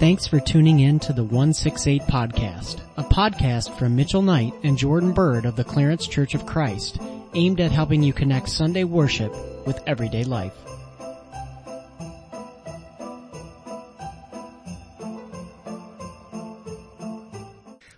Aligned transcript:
Thanks 0.00 0.26
for 0.26 0.40
tuning 0.40 0.80
in 0.80 0.98
to 1.00 1.12
the 1.12 1.22
168 1.22 2.00
podcast, 2.04 2.80
a 2.96 3.04
podcast 3.04 3.76
from 3.78 3.96
Mitchell 3.96 4.22
Knight 4.22 4.54
and 4.62 4.78
Jordan 4.78 5.12
Bird 5.12 5.44
of 5.44 5.56
the 5.56 5.62
Clarence 5.62 6.06
Church 6.06 6.34
of 6.34 6.46
Christ, 6.46 6.96
aimed 7.34 7.60
at 7.60 7.70
helping 7.70 8.02
you 8.02 8.14
connect 8.14 8.48
Sunday 8.48 8.84
worship 8.84 9.30
with 9.66 9.78
everyday 9.86 10.24
life. 10.24 10.54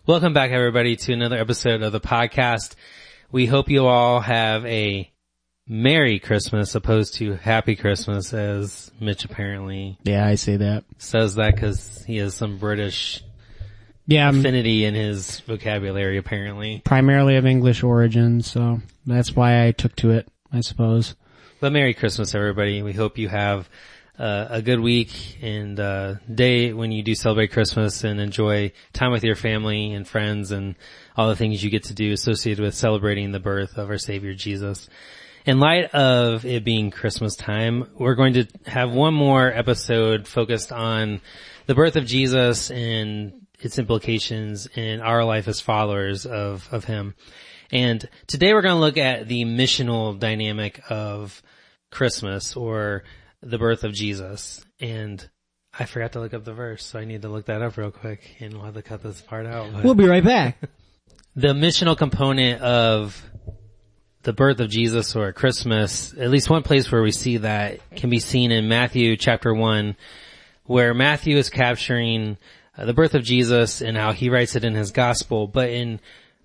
Welcome 0.04 0.32
back 0.32 0.50
everybody 0.50 0.96
to 0.96 1.12
another 1.12 1.38
episode 1.38 1.82
of 1.82 1.92
the 1.92 2.00
podcast. 2.00 2.74
We 3.30 3.46
hope 3.46 3.70
you 3.70 3.86
all 3.86 4.18
have 4.18 4.66
a 4.66 5.11
Merry 5.68 6.18
Christmas 6.18 6.74
opposed 6.74 7.14
to 7.14 7.34
Happy 7.34 7.76
Christmas 7.76 8.34
as 8.34 8.90
Mitch 9.00 9.24
apparently 9.24 9.96
Yeah, 10.02 10.26
I 10.26 10.34
say 10.34 10.56
that. 10.56 10.84
says 10.98 11.36
that 11.36 11.56
cause 11.56 12.02
he 12.06 12.16
has 12.16 12.34
some 12.34 12.58
British 12.58 13.22
Yeah, 14.06 14.26
I'm 14.28 14.40
affinity 14.40 14.84
in 14.84 14.94
his 14.94 15.40
vocabulary 15.40 16.16
apparently. 16.18 16.82
primarily 16.84 17.36
of 17.36 17.46
English 17.46 17.82
origin, 17.84 18.42
so 18.42 18.80
that's 19.06 19.36
why 19.36 19.64
I 19.64 19.70
took 19.70 19.94
to 19.96 20.10
it, 20.10 20.28
I 20.52 20.60
suppose. 20.62 21.14
But 21.60 21.72
Merry 21.72 21.94
Christmas 21.94 22.34
everybody. 22.34 22.82
We 22.82 22.92
hope 22.92 23.16
you 23.18 23.28
have 23.28 23.68
uh, 24.18 24.48
a 24.50 24.62
good 24.62 24.80
week 24.80 25.38
and 25.42 25.78
uh, 25.78 26.14
day 26.32 26.72
when 26.72 26.90
you 26.90 27.04
do 27.04 27.14
celebrate 27.14 27.52
Christmas 27.52 28.02
and 28.02 28.20
enjoy 28.20 28.72
time 28.92 29.12
with 29.12 29.22
your 29.22 29.36
family 29.36 29.92
and 29.94 30.06
friends 30.08 30.50
and 30.50 30.74
all 31.16 31.28
the 31.28 31.36
things 31.36 31.62
you 31.62 31.70
get 31.70 31.84
to 31.84 31.94
do 31.94 32.12
associated 32.12 32.62
with 32.62 32.74
celebrating 32.74 33.30
the 33.30 33.40
birth 33.40 33.78
of 33.78 33.88
our 33.90 33.98
Savior 33.98 34.34
Jesus. 34.34 34.88
In 35.44 35.58
light 35.58 35.92
of 35.92 36.44
it 36.44 36.64
being 36.64 36.90
Christmas 36.90 37.34
time, 37.34 37.88
we're 37.98 38.14
going 38.14 38.34
to 38.34 38.46
have 38.66 38.92
one 38.92 39.12
more 39.14 39.48
episode 39.48 40.28
focused 40.28 40.70
on 40.70 41.20
the 41.66 41.74
birth 41.74 41.96
of 41.96 42.06
Jesus 42.06 42.70
and 42.70 43.32
its 43.58 43.78
implications 43.78 44.66
in 44.76 45.00
our 45.00 45.24
life 45.24 45.48
as 45.48 45.60
followers 45.60 46.26
of, 46.26 46.68
of 46.70 46.84
Him. 46.84 47.14
And 47.72 48.08
today 48.28 48.54
we're 48.54 48.62
going 48.62 48.76
to 48.76 48.80
look 48.80 48.98
at 48.98 49.26
the 49.26 49.44
missional 49.44 50.16
dynamic 50.16 50.80
of 50.88 51.42
Christmas 51.90 52.54
or 52.54 53.02
the 53.42 53.58
birth 53.58 53.82
of 53.82 53.92
Jesus. 53.94 54.64
And 54.78 55.28
I 55.76 55.86
forgot 55.86 56.12
to 56.12 56.20
look 56.20 56.34
up 56.34 56.44
the 56.44 56.54
verse, 56.54 56.84
so 56.84 57.00
I 57.00 57.04
need 57.04 57.22
to 57.22 57.28
look 57.28 57.46
that 57.46 57.62
up 57.62 57.76
real 57.76 57.90
quick 57.90 58.36
and 58.38 58.52
we'll 58.54 58.64
have 58.64 58.74
to 58.74 58.82
cut 58.82 59.02
this 59.02 59.20
part 59.20 59.46
out. 59.46 59.72
but- 59.72 59.82
We'll 59.82 59.94
be 59.94 60.06
right 60.06 60.22
back. 60.24 60.58
the 61.34 61.48
missional 61.48 61.96
component 61.96 62.60
of 62.62 63.20
the 64.22 64.32
birth 64.32 64.60
of 64.60 64.70
Jesus 64.70 65.16
or 65.16 65.32
Christmas, 65.32 66.14
at 66.18 66.30
least 66.30 66.48
one 66.48 66.62
place 66.62 66.90
where 66.90 67.02
we 67.02 67.10
see 67.12 67.38
that 67.38 67.80
can 67.96 68.10
be 68.10 68.20
seen 68.20 68.52
in 68.52 68.68
Matthew 68.68 69.16
chapter 69.16 69.52
1, 69.52 69.96
where 70.64 70.94
Matthew 70.94 71.36
is 71.36 71.50
capturing 71.50 72.36
uh, 72.76 72.84
the 72.84 72.94
birth 72.94 73.14
of 73.14 73.24
Jesus 73.24 73.80
and 73.80 73.96
how 73.96 74.12
he 74.12 74.30
writes 74.30 74.54
it 74.54 74.64
in 74.64 74.74
his 74.74 74.92
gospel. 74.92 75.48
But 75.48 75.70
in 75.70 76.00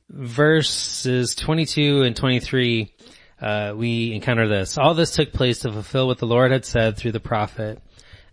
verses 0.09 1.35
22 1.35 2.01
and 2.01 2.15
23, 2.15 2.93
uh, 3.41 3.73
we 3.75 4.13
encounter 4.13 4.47
this. 4.47 4.77
All 4.77 4.95
this 4.95 5.11
took 5.11 5.31
place 5.31 5.59
to 5.59 5.71
fulfill 5.71 6.07
what 6.07 6.17
the 6.17 6.25
Lord 6.25 6.51
had 6.51 6.65
said 6.65 6.97
through 6.97 7.11
the 7.11 7.19
prophet. 7.19 7.79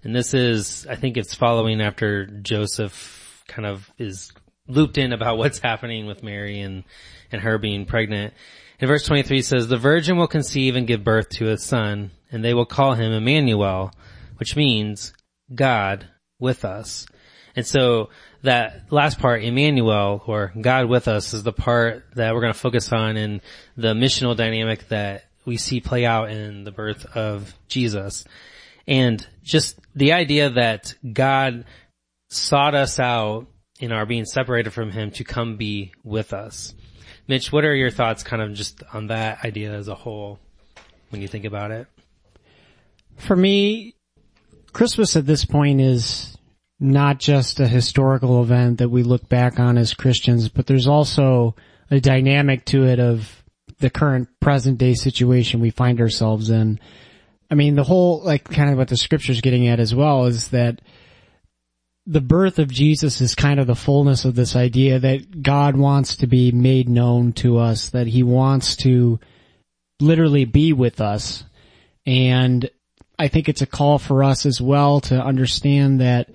And 0.03 0.17
this 0.17 0.33
is, 0.33 0.87
I 0.89 0.97
think 0.97 1.17
it's 1.17 1.35
following 1.35 1.83
after 1.83 2.27
Joseph 2.27 3.43
kind 3.47 3.67
of 3.67 3.91
is 3.99 4.33
looped 4.69 4.97
in 4.97 5.13
about 5.13 5.37
what's 5.37 5.59
happening 5.59 6.07
with 6.07 6.23
Mary 6.23 6.61
and, 6.61 6.85
and 7.31 7.43
her 7.43 7.59
being 7.59 7.85
pregnant. 7.85 8.33
In 8.81 8.89
verse 8.89 9.05
23 9.05 9.39
it 9.39 9.45
says, 9.45 9.69
the 9.69 9.77
virgin 9.77 10.17
will 10.17 10.27
conceive 10.27 10.77
and 10.77 10.87
give 10.87 11.05
birth 11.05 11.29
to 11.31 11.51
a 11.51 11.59
son 11.59 12.11
and 12.31 12.45
they 12.45 12.55
will 12.55 12.67
call 12.67 12.95
him 12.95 13.13
Emmanuel, 13.13 13.93
which 14.39 14.57
means 14.57 15.13
God 15.55 16.09
with 16.39 16.65
us. 16.65 17.07
And 17.57 17.67
so 17.67 18.11
that 18.43 18.93
last 18.93 19.19
part, 19.19 19.45
Emmanuel, 19.45 20.23
or 20.27 20.53
God 20.61 20.89
with 20.89 21.09
us, 21.09 21.33
is 21.33 21.45
the 21.45 21.53
part 21.53 22.05
that 22.17 22.35
we're 22.35 22.41
going 22.41 22.53
to 22.53 22.59
focus 22.59 22.93
on 22.93 23.17
in 23.17 23.41
the 23.77 23.95
missional 23.95 24.37
dynamic 24.37 24.89
that 24.89 25.25
we 25.45 25.57
see 25.57 25.81
play 25.81 26.05
out 26.05 26.31
in 26.31 26.65
the 26.65 26.73
birth 26.73 27.07
of 27.15 27.55
Jesus. 27.69 28.25
And 28.87 29.27
just 29.43 29.79
the 29.95 30.13
idea 30.13 30.51
that 30.51 30.95
God 31.11 31.65
sought 32.29 32.75
us 32.75 32.99
out 32.99 33.47
in 33.79 33.93
our 33.93 34.07
being 34.07 34.25
separated 34.25 34.73
from 34.73 34.91
Him 34.91 35.11
to 35.13 35.25
come 35.25 35.57
be 35.57 35.93
with 36.03 36.33
us. 36.33 36.75
Mitch, 37.27 37.51
what 37.51 37.65
are 37.65 37.75
your 37.75 37.91
thoughts 37.91 38.23
kind 38.23 38.43
of 38.43 38.53
just 38.53 38.83
on 38.93 39.07
that 39.07 39.45
idea 39.45 39.73
as 39.73 39.89
a 39.89 39.95
whole 39.95 40.39
when 41.11 41.23
you 41.23 41.29
think 41.29 41.45
about 41.45 41.71
it? 41.71 41.87
For 43.17 43.35
me, 43.35 43.95
Christmas 44.73 45.17
at 45.17 45.27
this 45.27 45.45
point 45.45 45.81
is 45.81 46.37
not 46.81 47.19
just 47.19 47.61
a 47.61 47.69
historical 47.69 48.43
event 48.43 48.79
that 48.79 48.91
we 48.91 49.03
look 49.03 49.29
back 49.29 49.59
on 49.59 49.79
as 49.79 49.95
Christians, 49.95 50.49
but 50.49 50.67
there's 50.67 50.89
also 50.89 51.55
a 51.91 52.01
dynamic 52.01 52.65
to 52.67 52.85
it 52.85 53.01
of 53.01 53.43
the 53.79 53.91
current 53.91 54.29
present 54.41 54.79
day 54.79 54.95
situation 54.95 55.61
we 55.61 55.71
find 55.71 56.01
ourselves 56.01 56.51
in. 56.51 56.79
I 57.51 57.55
mean, 57.55 57.75
the 57.75 57.85
whole, 57.85 58.23
like, 58.23 58.45
kind 58.45 58.71
of 58.71 58.77
what 58.77 58.89
the 58.89 58.97
scripture's 58.97 59.41
getting 59.41 59.69
at 59.69 59.81
as 59.81 59.95
well 59.95 60.27
is 60.27 60.49
that 60.49 60.81
the 62.07 62.21
birth 62.21 62.59
of 62.59 62.71
Jesus 62.71 63.21
is 63.21 63.35
kind 63.35 63.59
of 63.59 63.67
the 63.67 63.75
fullness 63.75 64.25
of 64.25 64.35
this 64.35 64.55
idea 64.55 64.99
that 64.99 65.43
God 65.43 65.77
wants 65.77 66.17
to 66.17 66.27
be 66.27 66.53
made 66.53 66.89
known 66.89 67.33
to 67.35 67.59
us, 67.59 67.91
that 67.91 68.07
he 68.07 68.23
wants 68.23 68.77
to 68.77 69.19
literally 70.01 70.45
be 70.45 70.73
with 70.73 71.01
us. 71.01 71.45
And 72.05 72.69
I 73.19 73.29
think 73.29 73.49
it's 73.49 73.63
a 73.63 73.67
call 73.67 73.99
for 73.99 74.23
us 74.23 74.45
as 74.45 74.61
well 74.61 75.01
to 75.03 75.19
understand 75.19 76.01
that 76.01 76.31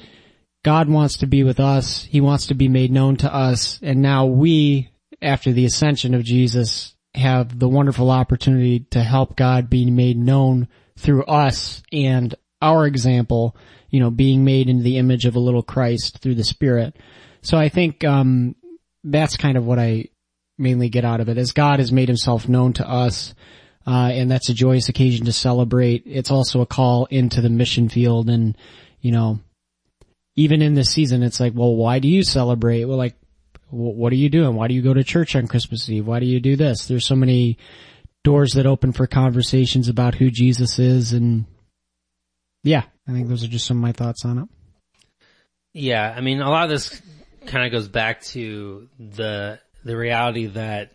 God 0.63 0.89
wants 0.89 1.17
to 1.17 1.27
be 1.27 1.43
with 1.43 1.59
us. 1.59 2.03
He 2.03 2.19
wants 2.19 2.47
to 2.47 2.55
be 2.55 2.67
made 2.67 2.91
known 2.91 3.17
to 3.17 3.33
us. 3.33 3.79
And 3.83 4.01
now 4.01 4.25
we, 4.25 4.89
after 5.21 5.51
the 5.51 5.65
ascension 5.65 6.15
of 6.15 6.23
Jesus, 6.23 6.95
have 7.13 7.59
the 7.59 7.69
wonderful 7.69 8.09
opportunity 8.09 8.81
to 8.91 9.03
help 9.03 9.35
God 9.35 9.69
be 9.69 9.89
made 9.91 10.17
known 10.17 10.67
through 10.97 11.23
us 11.25 11.83
and 11.91 12.33
our 12.61 12.85
example, 12.85 13.55
you 13.89 13.99
know, 13.99 14.11
being 14.11 14.43
made 14.43 14.69
into 14.69 14.83
the 14.83 14.97
image 14.97 15.25
of 15.25 15.35
a 15.35 15.39
little 15.39 15.63
Christ 15.63 16.19
through 16.19 16.35
the 16.35 16.43
Spirit. 16.43 16.95
So 17.41 17.57
I 17.57 17.69
think, 17.69 18.03
um, 18.03 18.55
that's 19.03 19.37
kind 19.37 19.57
of 19.57 19.65
what 19.65 19.79
I 19.79 20.05
mainly 20.57 20.89
get 20.89 21.05
out 21.05 21.21
of 21.21 21.29
it. 21.29 21.37
As 21.37 21.53
God 21.53 21.79
has 21.79 21.91
made 21.91 22.09
himself 22.09 22.49
known 22.49 22.73
to 22.73 22.87
us, 22.87 23.33
uh, 23.87 24.11
and 24.13 24.29
that's 24.29 24.49
a 24.49 24.53
joyous 24.53 24.89
occasion 24.89 25.25
to 25.25 25.31
celebrate. 25.31 26.03
It's 26.05 26.31
also 26.31 26.61
a 26.61 26.65
call 26.65 27.05
into 27.05 27.41
the 27.41 27.49
mission 27.49 27.89
field 27.89 28.29
and, 28.29 28.57
you 29.01 29.11
know, 29.11 29.39
even 30.35 30.61
in 30.61 30.73
this 30.73 30.91
season, 30.91 31.23
it's 31.23 31.39
like, 31.39 31.53
well, 31.55 31.75
why 31.75 31.99
do 31.99 32.07
you 32.07 32.23
celebrate? 32.23 32.85
Well, 32.85 32.97
like, 32.97 33.15
wh- 33.69 33.97
what 33.97 34.13
are 34.13 34.17
you 34.17 34.29
doing? 34.29 34.55
Why 34.55 34.67
do 34.67 34.73
you 34.73 34.81
go 34.81 34.93
to 34.93 35.03
church 35.03 35.35
on 35.35 35.47
Christmas 35.47 35.89
Eve? 35.89 36.07
Why 36.07 36.19
do 36.19 36.25
you 36.25 36.39
do 36.39 36.55
this? 36.55 36.85
There's 36.85 37.05
so 37.05 37.15
many 37.15 37.57
doors 38.23 38.53
that 38.53 38.65
open 38.65 38.91
for 38.91 39.07
conversations 39.07 39.89
about 39.89 40.15
who 40.15 40.29
Jesus 40.29 40.77
is 40.77 41.13
and 41.13 41.45
yeah, 42.69 42.83
I 43.07 43.13
think 43.13 43.27
those 43.27 43.43
are 43.43 43.47
just 43.47 43.65
some 43.65 43.77
of 43.77 43.81
my 43.81 43.93
thoughts 43.93 44.25
on 44.25 44.37
it. 44.37 44.47
Yeah, 45.73 46.13
I 46.15 46.21
mean, 46.21 46.39
a 46.39 46.49
lot 46.49 46.65
of 46.65 46.69
this 46.69 47.01
kind 47.47 47.65
of 47.65 47.71
goes 47.71 47.87
back 47.87 48.21
to 48.21 48.87
the 48.99 49.59
the 49.83 49.97
reality 49.97 50.45
that 50.47 50.91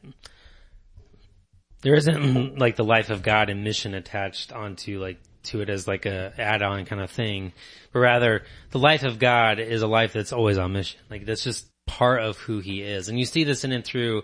there 1.82 1.94
isn't 1.94 2.58
like 2.60 2.76
the 2.76 2.84
life 2.84 3.10
of 3.10 3.24
God 3.24 3.50
and 3.50 3.64
mission 3.64 3.94
attached 3.94 4.52
onto 4.52 5.00
like 5.00 5.18
to 5.44 5.62
it 5.62 5.68
as 5.68 5.88
like 5.88 6.06
a 6.06 6.32
add-on 6.38 6.84
kind 6.84 7.02
of 7.02 7.10
thing, 7.10 7.52
but 7.92 7.98
rather 7.98 8.44
the 8.70 8.78
life 8.78 9.02
of 9.02 9.18
God 9.18 9.58
is 9.58 9.82
a 9.82 9.88
life 9.88 10.12
that's 10.12 10.32
always 10.32 10.58
on 10.58 10.72
mission. 10.72 11.00
Like 11.10 11.26
that's 11.26 11.42
just 11.42 11.66
part 11.88 12.22
of 12.22 12.38
who 12.38 12.60
He 12.60 12.82
is, 12.82 13.08
and 13.08 13.18
you 13.18 13.26
see 13.26 13.42
this 13.42 13.64
in 13.64 13.72
and 13.72 13.84
through 13.84 14.22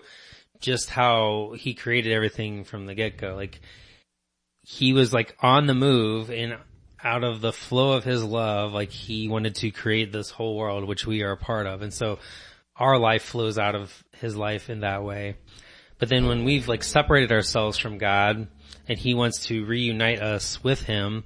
just 0.61 0.89
how 0.89 1.53
He 1.57 1.73
created 1.73 2.13
everything 2.13 2.63
from 2.63 2.85
the 2.85 2.95
get-go. 2.95 3.35
Like 3.35 3.59
He 4.61 4.93
was 4.93 5.11
like 5.11 5.35
on 5.41 5.67
the 5.67 5.73
move 5.73 6.31
and 6.31 6.55
out 7.03 7.23
of 7.23 7.41
the 7.41 7.53
flow 7.53 7.93
of 7.93 8.03
his 8.03 8.23
love, 8.23 8.73
like 8.73 8.91
he 8.91 9.27
wanted 9.27 9.55
to 9.55 9.71
create 9.71 10.11
this 10.11 10.29
whole 10.29 10.55
world, 10.55 10.87
which 10.87 11.05
we 11.05 11.23
are 11.23 11.31
a 11.31 11.37
part 11.37 11.67
of. 11.67 11.81
And 11.81 11.93
so 11.93 12.19
our 12.75 12.97
life 12.97 13.23
flows 13.23 13.57
out 13.57 13.75
of 13.75 14.03
his 14.17 14.35
life 14.35 14.69
in 14.69 14.81
that 14.81 15.03
way. 15.03 15.35
But 15.99 16.09
then 16.09 16.25
when 16.25 16.45
we've 16.45 16.67
like 16.67 16.83
separated 16.83 17.31
ourselves 17.31 17.77
from 17.77 17.97
God 17.97 18.47
and 18.87 18.97
he 18.97 19.13
wants 19.13 19.45
to 19.47 19.65
reunite 19.65 20.19
us 20.19 20.63
with 20.63 20.81
him, 20.81 21.23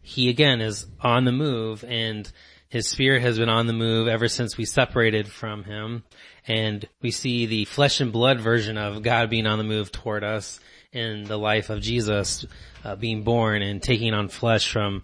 he 0.00 0.28
again 0.28 0.60
is 0.60 0.86
on 1.00 1.24
the 1.24 1.32
move 1.32 1.84
and 1.84 2.30
his 2.68 2.88
spirit 2.88 3.22
has 3.22 3.38
been 3.38 3.48
on 3.48 3.66
the 3.66 3.72
move 3.72 4.08
ever 4.08 4.28
since 4.28 4.56
we 4.56 4.64
separated 4.64 5.28
from 5.28 5.64
him. 5.64 6.04
And 6.46 6.88
we 7.00 7.10
see 7.10 7.46
the 7.46 7.64
flesh 7.64 8.00
and 8.00 8.12
blood 8.12 8.40
version 8.40 8.78
of 8.78 9.02
God 9.02 9.28
being 9.28 9.46
on 9.46 9.58
the 9.58 9.64
move 9.64 9.92
toward 9.92 10.24
us 10.24 10.58
in 10.92 11.24
the 11.24 11.38
life 11.38 11.70
of 11.70 11.80
Jesus 11.80 12.44
uh, 12.84 12.96
being 12.96 13.22
born 13.22 13.62
and 13.62 13.82
taking 13.82 14.12
on 14.12 14.28
flesh 14.28 14.70
from, 14.70 15.02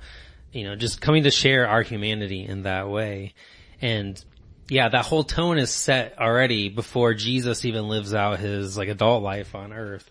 you 0.53 0.65
know, 0.65 0.77
just 0.77 1.01
coming 1.01 1.23
to 1.23 1.31
share 1.31 1.67
our 1.67 1.83
humanity 1.83 2.45
in 2.45 2.63
that 2.63 2.89
way. 2.89 3.35
And 3.81 4.23
yeah, 4.69 4.89
that 4.91 5.07
whole 5.07 5.25
tone 5.25 5.59
is 5.59 5.71
set 5.71 6.19
already 6.19 6.69
before 6.69 7.15
Jesus 7.15 7.65
even 7.65 7.89
lives 7.89 8.13
out 8.13 8.39
his 8.39 8.77
like 8.77 8.89
adult 8.89 9.23
life 9.23 9.55
on 9.55 9.73
earth. 9.73 10.11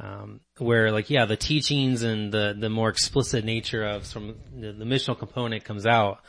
Um, 0.00 0.38
where 0.58 0.92
like, 0.92 1.10
yeah, 1.10 1.24
the 1.24 1.36
teachings 1.36 2.02
and 2.02 2.32
the, 2.32 2.54
the 2.56 2.70
more 2.70 2.88
explicit 2.88 3.44
nature 3.44 3.84
of 3.84 4.06
some, 4.06 4.36
the, 4.54 4.72
the 4.72 4.84
missional 4.84 5.18
component 5.18 5.64
comes 5.64 5.86
out 5.86 6.20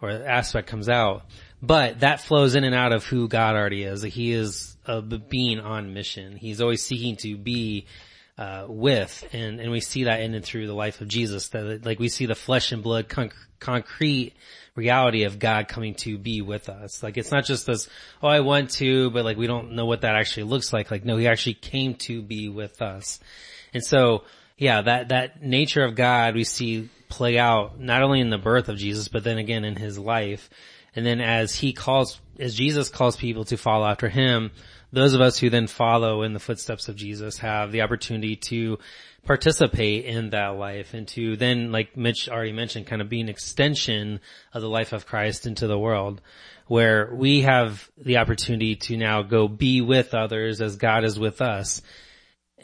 or 0.00 0.10
aspect 0.10 0.68
comes 0.68 0.88
out. 0.88 1.26
But 1.60 2.00
that 2.00 2.22
flows 2.22 2.54
in 2.54 2.64
and 2.64 2.74
out 2.74 2.92
of 2.92 3.04
who 3.04 3.28
God 3.28 3.54
already 3.54 3.82
is. 3.82 4.02
He 4.02 4.32
is 4.32 4.76
a 4.86 5.02
being 5.02 5.60
on 5.60 5.92
mission. 5.92 6.36
He's 6.36 6.62
always 6.62 6.82
seeking 6.82 7.16
to 7.16 7.36
be 7.36 7.86
uh, 8.38 8.66
with, 8.68 9.28
and 9.32 9.60
and 9.60 9.70
we 9.70 9.80
see 9.80 10.04
that 10.04 10.20
in 10.20 10.34
and 10.34 10.44
through 10.44 10.66
the 10.66 10.74
life 10.74 11.00
of 11.00 11.08
Jesus. 11.08 11.48
That 11.48 11.84
like 11.84 11.98
we 11.98 12.08
see 12.08 12.26
the 12.26 12.34
flesh 12.34 12.72
and 12.72 12.82
blood 12.82 13.08
con- 13.08 13.30
concrete 13.60 14.34
reality 14.74 15.24
of 15.24 15.38
God 15.38 15.68
coming 15.68 15.94
to 15.96 16.16
be 16.16 16.40
with 16.40 16.68
us. 16.68 17.02
Like 17.02 17.16
it's 17.16 17.30
not 17.30 17.44
just 17.44 17.66
this, 17.66 17.88
oh, 18.22 18.28
I 18.28 18.40
want 18.40 18.70
to, 18.72 19.10
but 19.10 19.24
like 19.24 19.36
we 19.36 19.46
don't 19.46 19.72
know 19.72 19.86
what 19.86 20.00
that 20.00 20.16
actually 20.16 20.44
looks 20.44 20.72
like. 20.72 20.90
Like 20.90 21.04
no, 21.04 21.16
He 21.16 21.28
actually 21.28 21.54
came 21.54 21.94
to 21.96 22.22
be 22.22 22.48
with 22.48 22.80
us, 22.80 23.20
and 23.74 23.84
so 23.84 24.24
yeah, 24.56 24.82
that 24.82 25.10
that 25.10 25.42
nature 25.42 25.84
of 25.84 25.94
God 25.94 26.34
we 26.34 26.44
see 26.44 26.88
play 27.08 27.38
out 27.38 27.78
not 27.78 28.02
only 28.02 28.20
in 28.20 28.30
the 28.30 28.38
birth 28.38 28.68
of 28.68 28.78
Jesus, 28.78 29.08
but 29.08 29.24
then 29.24 29.38
again 29.38 29.64
in 29.64 29.76
His 29.76 29.98
life. 29.98 30.48
And 30.94 31.06
then 31.06 31.20
as 31.20 31.54
he 31.54 31.72
calls, 31.72 32.20
as 32.38 32.54
Jesus 32.54 32.88
calls 32.88 33.16
people 33.16 33.44
to 33.46 33.56
follow 33.56 33.86
after 33.86 34.08
him, 34.08 34.50
those 34.92 35.14
of 35.14 35.20
us 35.20 35.38
who 35.38 35.50
then 35.50 35.66
follow 35.66 36.22
in 36.22 36.34
the 36.34 36.40
footsteps 36.40 36.88
of 36.88 36.96
Jesus 36.96 37.38
have 37.38 37.72
the 37.72 37.82
opportunity 37.82 38.36
to 38.36 38.78
participate 39.24 40.04
in 40.04 40.30
that 40.30 40.56
life 40.56 40.94
and 40.94 41.06
to 41.08 41.36
then, 41.36 41.72
like 41.72 41.96
Mitch 41.96 42.28
already 42.28 42.52
mentioned, 42.52 42.86
kind 42.86 43.00
of 43.00 43.08
be 43.08 43.20
an 43.20 43.28
extension 43.28 44.20
of 44.52 44.62
the 44.62 44.68
life 44.68 44.92
of 44.92 45.06
Christ 45.06 45.46
into 45.46 45.66
the 45.66 45.78
world 45.78 46.20
where 46.66 47.10
we 47.12 47.42
have 47.42 47.90
the 47.98 48.18
opportunity 48.18 48.76
to 48.76 48.96
now 48.96 49.22
go 49.22 49.48
be 49.48 49.80
with 49.80 50.14
others 50.14 50.60
as 50.60 50.76
God 50.76 51.04
is 51.04 51.18
with 51.18 51.40
us. 51.40 51.82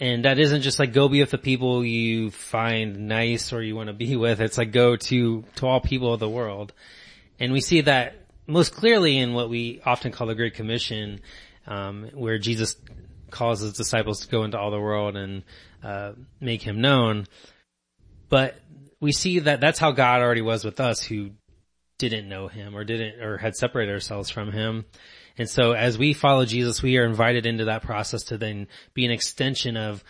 And 0.01 0.25
that 0.25 0.39
isn't 0.39 0.63
just 0.63 0.79
like 0.79 0.93
go 0.93 1.09
be 1.09 1.21
with 1.21 1.31
the 1.31 1.39
people 1.39 1.85
you 1.85 2.31
find 2.31 3.09
nice 3.09 3.53
or 3.53 3.63
you 3.63 3.75
want 3.75 3.89
to 3.89 3.93
be 3.93 4.17
with. 4.25 4.41
It's 4.41 4.59
like 4.59 4.73
go 4.73 4.97
to, 4.97 5.45
to 5.57 5.67
all 5.67 5.81
people 5.81 6.15
of 6.15 6.21
the 6.21 6.29
world. 6.29 6.73
And 7.41 7.53
we 7.53 7.61
see 7.61 7.83
that 7.83 8.15
most 8.47 8.75
clearly 8.75 9.19
in 9.19 9.35
what 9.35 9.51
we 9.51 9.81
often 9.85 10.11
call 10.11 10.27
the 10.27 10.35
Great 10.35 10.55
Commission, 10.55 11.21
um, 11.69 12.11
where 12.15 12.39
Jesus 12.39 12.77
calls 13.31 13.61
his 13.61 13.75
disciples 13.75 14.21
to 14.21 14.29
go 14.29 14.43
into 14.43 14.59
all 14.59 14.71
the 14.71 14.81
world 14.81 15.17
and 15.17 15.45
uh, 15.85 16.13
make 16.41 16.63
him 16.63 16.81
known. 16.81 17.27
But 18.29 18.59
we 19.01 19.13
see 19.13 19.41
that 19.41 19.61
that's 19.61 19.79
how 19.79 19.93
God 19.93 20.21
already 20.21 20.41
was 20.41 20.65
with 20.65 20.81
us 20.81 21.03
who 21.03 21.31
didn't 21.99 22.29
know 22.29 22.49
him 22.49 22.77
or 22.77 22.85
didn't 22.85 23.21
or 23.21 23.37
had 23.37 23.55
separated 23.55 23.93
ourselves 23.93 24.31
from 24.31 24.51
him. 24.51 24.87
And 25.37 25.49
so 25.49 25.73
as 25.73 25.97
we 25.97 26.15
follow 26.15 26.45
Jesus, 26.45 26.83
we 26.83 26.97
are 26.99 27.05
invited 27.05 27.47
into 27.47 27.67
that 27.67 27.83
process 27.83 28.25
to 28.25 28.39
then 28.39 28.67
be 28.95 29.05
an 29.05 29.13
extension 29.13 29.77
of 29.77 30.03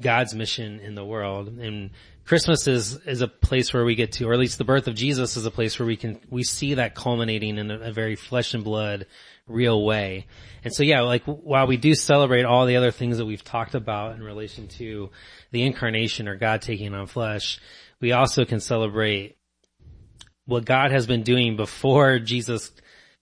God's 0.00 0.34
mission 0.34 0.80
in 0.80 0.94
the 0.94 1.04
world. 1.04 1.48
And 1.48 1.90
Christmas 2.26 2.66
is, 2.66 2.96
is 3.06 3.22
a 3.22 3.28
place 3.28 3.72
where 3.72 3.84
we 3.84 3.94
get 3.94 4.12
to, 4.12 4.28
or 4.28 4.34
at 4.34 4.38
least 4.38 4.58
the 4.58 4.64
birth 4.64 4.88
of 4.88 4.94
Jesus 4.94 5.36
is 5.36 5.46
a 5.46 5.50
place 5.50 5.78
where 5.78 5.86
we 5.86 5.96
can, 5.96 6.20
we 6.28 6.42
see 6.42 6.74
that 6.74 6.94
culminating 6.94 7.56
in 7.56 7.70
a, 7.70 7.78
a 7.78 7.92
very 7.92 8.16
flesh 8.16 8.52
and 8.52 8.64
blood, 8.64 9.06
real 9.46 9.84
way. 9.84 10.26
And 10.64 10.74
so 10.74 10.82
yeah, 10.82 11.02
like 11.02 11.24
while 11.24 11.66
we 11.66 11.76
do 11.76 11.94
celebrate 11.94 12.44
all 12.44 12.66
the 12.66 12.76
other 12.76 12.90
things 12.90 13.18
that 13.18 13.26
we've 13.26 13.44
talked 13.44 13.74
about 13.74 14.16
in 14.16 14.22
relation 14.22 14.68
to 14.68 15.10
the 15.52 15.62
incarnation 15.62 16.28
or 16.28 16.36
God 16.36 16.62
taking 16.62 16.94
on 16.94 17.06
flesh, 17.06 17.60
we 18.00 18.12
also 18.12 18.44
can 18.44 18.60
celebrate 18.60 19.36
what 20.46 20.64
God 20.64 20.90
has 20.90 21.06
been 21.06 21.22
doing 21.22 21.56
before 21.56 22.18
Jesus 22.18 22.70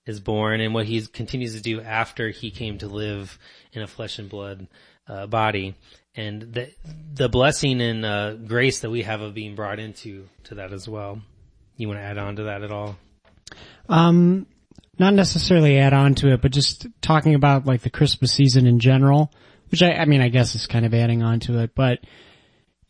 is 0.07 0.21
born 0.21 0.61
and 0.61 0.75
what 0.75 0.87
he 0.87 1.07
continues 1.07 1.55
to 1.55 1.63
do 1.63 1.81
after 1.81 2.29
he 2.31 2.51
came 2.51 2.79
to 2.79 2.89
live 2.89 3.39
in 3.73 3.83
a 3.83 3.87
flesh 3.87 4.19
and 4.19 4.29
blood 4.29 4.67
uh, 5.07 5.27
body 5.27 5.75
and 6.15 6.43
the 6.53 6.71
the 7.15 7.29
blessing 7.29 7.81
and 7.81 8.05
uh, 8.05 8.35
grace 8.35 8.81
that 8.81 8.91
we 8.91 9.03
have 9.03 9.21
of 9.21 9.35
being 9.35 9.55
brought 9.55 9.79
into 9.79 10.29
to 10.45 10.57
that 10.57 10.73
as 10.73 10.89
well. 10.89 11.21
You 11.77 11.89
want 11.89 12.01
to 12.01 12.05
add 12.05 12.19
on 12.19 12.37
to 12.37 12.45
that 12.45 12.63
at 12.63 12.71
all? 12.71 12.97
Um, 13.89 14.47
not 14.99 15.15
necessarily 15.15 15.79
add 15.79 15.93
on 15.93 16.15
to 16.17 16.33
it, 16.33 16.43
but 16.43 16.53
just 16.53 16.87
talking 17.01 17.35
about 17.35 17.67
like 17.67 17.83
the 17.83 17.91
Christmas 17.91 18.33
season 18.33 18.67
in 18.67 18.79
general, 18.79 19.33
which 19.71 19.83
I, 19.83 19.93
I 19.93 20.05
mean, 20.05 20.21
I 20.21 20.29
guess 20.29 20.55
is 20.55 20.67
kind 20.67 20.87
of 20.87 20.95
adding 20.95 21.23
on 21.23 21.41
to 21.41 21.59
it, 21.61 21.75
but 21.75 22.01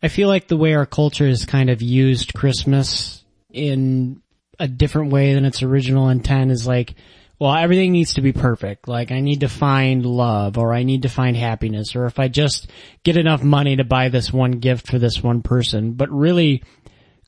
I 0.03 0.07
feel 0.07 0.27
like 0.27 0.47
the 0.47 0.57
way 0.57 0.73
our 0.75 0.85
culture 0.85 1.27
has 1.27 1.45
kind 1.45 1.69
of 1.69 1.81
used 1.81 2.33
Christmas 2.33 3.23
in 3.49 4.21
a 4.59 4.67
different 4.67 5.11
way 5.11 5.33
than 5.33 5.45
its 5.45 5.63
original 5.63 6.09
intent 6.09 6.51
is 6.51 6.67
like, 6.67 6.95
well, 7.39 7.53
everything 7.53 7.91
needs 7.91 8.13
to 8.13 8.21
be 8.21 8.31
perfect. 8.31 8.87
Like 8.87 9.11
I 9.11 9.19
need 9.19 9.41
to 9.41 9.49
find 9.49 10.05
love 10.05 10.57
or 10.57 10.73
I 10.73 10.83
need 10.83 11.01
to 11.01 11.09
find 11.09 11.35
happiness 11.35 11.95
or 11.95 12.05
if 12.05 12.19
I 12.19 12.27
just 12.27 12.69
get 13.03 13.17
enough 13.17 13.43
money 13.43 13.77
to 13.77 13.83
buy 13.83 14.09
this 14.09 14.31
one 14.31 14.51
gift 14.51 14.87
for 14.87 14.99
this 14.99 15.21
one 15.21 15.41
person. 15.41 15.93
But 15.93 16.11
really, 16.11 16.63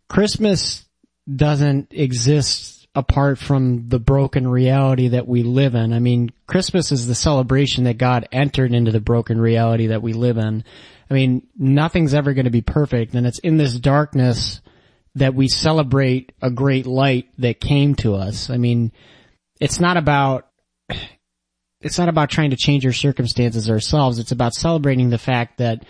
Christmas 0.07 0.85
doesn't 1.33 1.91
exist 1.91 2.76
apart 2.97 3.37
from 3.37 3.87
the 3.89 3.99
broken 3.99 4.47
reality 4.47 5.09
that 5.09 5.27
we 5.27 5.43
live 5.43 5.75
in. 5.75 5.93
I 5.93 5.99
mean, 5.99 6.31
Christmas 6.47 6.91
is 6.91 7.05
the 7.05 7.13
celebration 7.13 7.83
that 7.83 7.99
God 7.99 8.27
entered 8.31 8.73
into 8.73 8.91
the 8.91 8.99
broken 8.99 9.39
reality 9.39 9.87
that 9.87 10.01
we 10.01 10.13
live 10.13 10.39
in. 10.39 10.63
I 11.07 11.13
mean, 11.13 11.45
nothing's 11.55 12.15
ever 12.15 12.33
going 12.33 12.45
to 12.45 12.51
be 12.51 12.63
perfect 12.63 13.13
and 13.13 13.27
it's 13.27 13.37
in 13.37 13.57
this 13.57 13.79
darkness 13.79 14.61
that 15.13 15.35
we 15.35 15.47
celebrate 15.47 16.31
a 16.41 16.49
great 16.49 16.87
light 16.87 17.27
that 17.37 17.61
came 17.61 17.93
to 17.97 18.15
us. 18.15 18.49
I 18.49 18.57
mean, 18.57 18.91
it's 19.61 19.79
not 19.79 19.97
about 19.97 20.47
it's 21.79 21.99
not 21.99 22.09
about 22.09 22.31
trying 22.31 22.49
to 22.49 22.57
change 22.57 22.83
your 22.83 22.93
circumstances 22.93 23.69
ourselves. 23.69 24.17
It's 24.17 24.31
about 24.31 24.55
celebrating 24.55 25.11
the 25.11 25.19
fact 25.19 25.59
that 25.59 25.85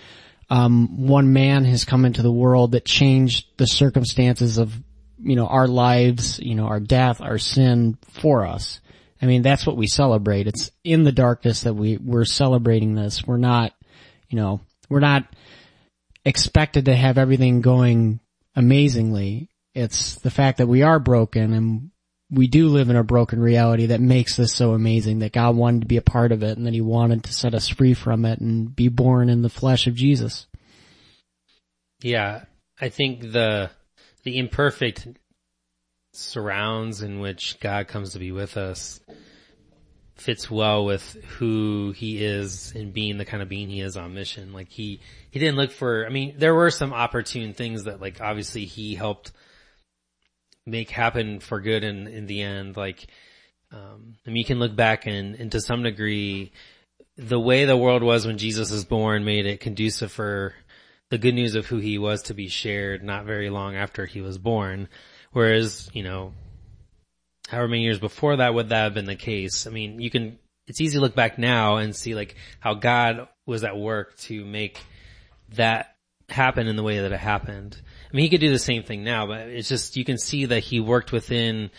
um, 0.50 1.08
one 1.08 1.32
man 1.32 1.64
has 1.64 1.86
come 1.86 2.04
into 2.04 2.22
the 2.22 2.32
world 2.32 2.74
that 2.74 2.84
changed 2.84 3.46
the 3.56 3.66
circumstances 3.66 4.58
of 4.58 4.74
you 5.20 5.36
know 5.36 5.48
our 5.48 5.68
lives, 5.68 6.40
you 6.40 6.56
know 6.56 6.66
our 6.66 6.80
death, 6.80 7.22
our 7.22 7.38
sin 7.38 7.98
for 8.22 8.46
us. 8.46 8.80
I 9.22 9.26
mean 9.26 9.42
that's 9.42 9.66
what 9.66 9.78
we 9.78 9.88
celebrate. 9.88 10.48
It's 10.48 10.72
in 10.84 11.04
the 11.04 11.12
darkness 11.12 11.62
that 11.62 11.74
we 11.74 11.98
we're 11.98 12.26
celebrating 12.26 12.96
this. 12.96 13.26
We're 13.26 13.38
not, 13.38 13.74
you 14.30 14.38
know, 14.38 14.62
we're 14.90 15.00
not 15.00 15.26
expected 16.26 16.86
to 16.86 16.96
have 16.96 17.18
everything 17.18 17.62
going 17.62 18.20
amazingly. 18.56 19.50
It's 19.74 20.16
the 20.16 20.32
fact 20.32 20.58
that 20.58 20.68
we 20.68 20.82
are 20.82 21.00
broken 21.00 21.54
and 21.54 21.92
we 22.30 22.48
do 22.48 22.68
live 22.68 22.90
in 22.90 22.96
a 22.96 23.04
broken 23.04 23.40
reality 23.40 23.88
that 23.88 24.02
makes 24.02 24.36
this 24.36 24.54
so 24.54 24.74
amazing 24.74 25.20
that 25.20 25.32
God 25.32 25.56
wanted 25.56 25.82
to 25.82 25.88
be 25.88 25.98
a 25.98 26.02
part 26.02 26.32
of 26.32 26.44
it 26.44 26.58
and 26.58 26.66
that 26.66 26.74
he 26.74 26.82
wanted 26.82 27.24
to 27.24 27.34
set 27.34 27.54
us 27.54 27.70
free 27.70 27.94
from 27.94 28.26
it 28.26 28.40
and 28.40 28.76
be 28.76 28.90
born 28.90 29.30
in 29.30 29.42
the 29.42 29.50
flesh 29.50 29.88
of 29.88 29.96
Jesus. 29.96 30.48
Yeah, 32.02 32.44
I 32.80 32.90
think 32.90 33.22
the 33.22 33.72
the 34.28 34.38
imperfect 34.40 35.08
surrounds 36.12 37.02
in 37.02 37.22
which 37.22 37.58
God 37.62 37.88
comes 37.88 38.12
to 38.12 38.20
be 38.20 38.34
with 38.34 38.58
us 38.58 39.00
fits 40.16 40.52
well 40.52 40.84
with 40.84 41.14
who 41.38 41.94
he 41.96 42.22
is 42.22 42.74
and 42.76 42.92
being 42.92 43.18
the 43.18 43.24
kind 43.24 43.42
of 43.42 43.48
being 43.48 43.70
he 43.70 43.80
is 43.80 43.96
on 43.96 44.14
mission. 44.14 44.52
Like 44.52 44.68
he, 44.68 45.00
he 45.32 45.40
didn't 45.40 45.56
look 45.56 45.72
for, 45.72 46.06
I 46.06 46.10
mean, 46.10 46.36
there 46.38 46.54
were 46.54 46.72
some 46.72 46.92
opportune 46.92 47.54
things 47.54 47.86
that 47.86 48.02
like 48.02 48.20
obviously 48.20 48.66
he 48.66 48.96
helped 48.96 49.32
make 50.66 50.90
happen 50.90 51.40
for 51.40 51.62
good 51.62 51.86
in 51.86 52.08
in 52.08 52.26
the 52.26 52.42
end. 52.42 52.76
Like, 52.76 53.08
um, 53.72 54.16
I 54.26 54.32
mean, 54.32 54.38
you 54.38 54.46
can 54.46 54.60
look 54.60 54.76
back 54.76 55.06
and, 55.06 55.36
and 55.36 55.54
to 55.54 55.62
some 55.62 55.84
degree, 55.84 56.52
the 57.16 57.40
way 57.40 57.64
the 57.64 57.78
world 57.78 58.04
was 58.04 58.28
when 58.28 58.38
Jesus 58.38 58.72
was 58.72 58.84
born 58.84 59.24
made 59.24 59.46
it 59.46 59.62
conducive 59.62 60.12
for 60.12 60.54
the 61.10 61.18
good 61.18 61.34
news 61.34 61.56
of 61.56 61.66
who 61.66 61.78
he 61.78 61.98
was 61.98 62.24
to 62.24 62.34
be 62.34 62.48
shared 62.48 63.04
not 63.04 63.26
very 63.26 63.50
long 63.50 63.76
after 63.76 64.06
he 64.06 64.22
was 64.22 64.38
born. 64.38 64.90
Whereas, 65.32 65.90
you 65.94 66.04
know, 66.04 66.34
however 67.48 67.68
many 67.68 67.84
years 67.84 68.00
before 68.00 68.38
that 68.38 68.54
would 68.54 68.70
that 68.70 68.84
have 68.84 68.94
been 68.94 69.06
the 69.06 69.16
case? 69.16 69.68
I 69.68 69.70
mean, 69.70 70.00
you 70.00 70.10
can, 70.10 70.38
it's 70.68 70.82
easy 70.82 70.96
to 70.98 71.02
look 71.02 71.16
back 71.16 71.38
now 71.38 71.78
and 71.78 71.96
see 71.96 72.16
like 72.16 72.36
how 72.60 72.74
God 72.74 73.28
was 73.46 73.64
at 73.64 73.78
work 73.78 74.18
to 74.18 74.44
make 74.44 74.80
that 75.56 75.96
happen 76.30 76.68
in 76.68 76.76
the 76.76 76.84
way 76.84 77.00
that 77.00 77.12
it 77.12 77.20
happened. 77.20 77.80
I 78.12 78.16
mean, 78.16 78.24
he 78.24 78.30
could 78.30 78.42
do 78.42 78.52
the 78.52 78.60
same 78.60 78.84
thing 78.84 79.04
now, 79.04 79.28
but 79.28 79.48
it's 79.48 79.70
just, 79.70 79.96
you 79.96 80.04
can 80.04 80.18
see 80.18 80.46
that 80.46 80.60
he 80.60 80.80
worked 80.80 81.12
within, 81.12 81.72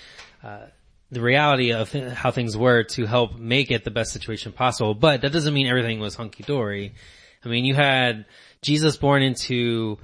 uh, 0.42 0.66
the 1.10 1.20
reality 1.20 1.72
of 1.72 1.90
how 1.92 2.30
things 2.30 2.56
were 2.56 2.84
to 2.84 3.06
help 3.06 3.38
make 3.38 3.70
it 3.70 3.84
the 3.84 3.90
best 3.90 4.12
situation 4.12 4.52
possible. 4.52 4.94
But 4.94 5.22
that 5.22 5.32
doesn't 5.32 5.54
mean 5.54 5.66
everything 5.66 6.00
was 6.00 6.14
hunky 6.14 6.42
dory. 6.42 6.94
I 7.44 7.48
mean, 7.48 7.64
you 7.64 7.74
had 7.74 8.26
Jesus 8.62 8.96
born 8.96 9.22
into 9.22 9.98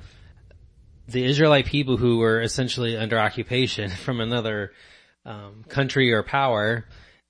the 1.08 1.24
Israelite 1.24 1.66
people 1.66 1.96
who 1.96 2.18
were 2.18 2.40
essentially 2.40 2.96
under 2.96 3.18
occupation 3.18 3.90
from 4.04 4.20
another 4.20 4.72
um, 5.24 5.64
country 5.68 6.12
or 6.12 6.22
power. 6.22 6.84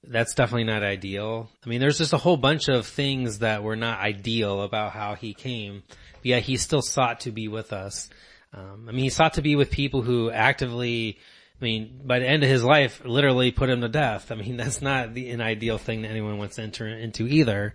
That's 0.06 0.34
definitely 0.34 0.64
not 0.64 0.82
ideal. 0.82 1.48
I 1.64 1.68
mean, 1.68 1.80
there's 1.80 1.98
just 1.98 2.12
a 2.12 2.18
whole 2.18 2.36
bunch 2.36 2.68
of 2.68 2.86
things 2.86 3.38
that 3.38 3.62
were 3.62 3.76
not 3.76 4.00
ideal 4.00 4.62
about 4.62 4.92
how 4.92 5.14
he 5.14 5.32
came. 5.32 5.82
But 5.88 6.26
yet 6.26 6.42
he 6.42 6.58
still 6.58 6.82
sought 6.82 7.20
to 7.20 7.30
be 7.30 7.48
with 7.48 7.72
us. 7.72 8.10
Um, 8.52 8.86
I 8.88 8.92
mean, 8.92 9.04
he 9.04 9.10
sought 9.10 9.34
to 9.34 9.42
be 9.42 9.56
with 9.56 9.70
people 9.70 10.02
who 10.02 10.30
actively, 10.30 11.18
I 11.60 11.64
mean, 11.64 12.02
by 12.04 12.18
the 12.18 12.28
end 12.28 12.42
of 12.44 12.50
his 12.50 12.62
life, 12.62 13.02
literally 13.04 13.50
put 13.50 13.70
him 13.70 13.80
to 13.80 13.88
death. 13.88 14.30
I 14.30 14.34
mean, 14.34 14.56
that's 14.58 14.82
not 14.82 15.14
the, 15.14 15.30
an 15.30 15.40
ideal 15.40 15.78
thing 15.78 16.02
that 16.02 16.10
anyone 16.10 16.38
wants 16.38 16.56
to 16.56 16.62
enter 16.62 16.86
into 16.86 17.26
either. 17.26 17.74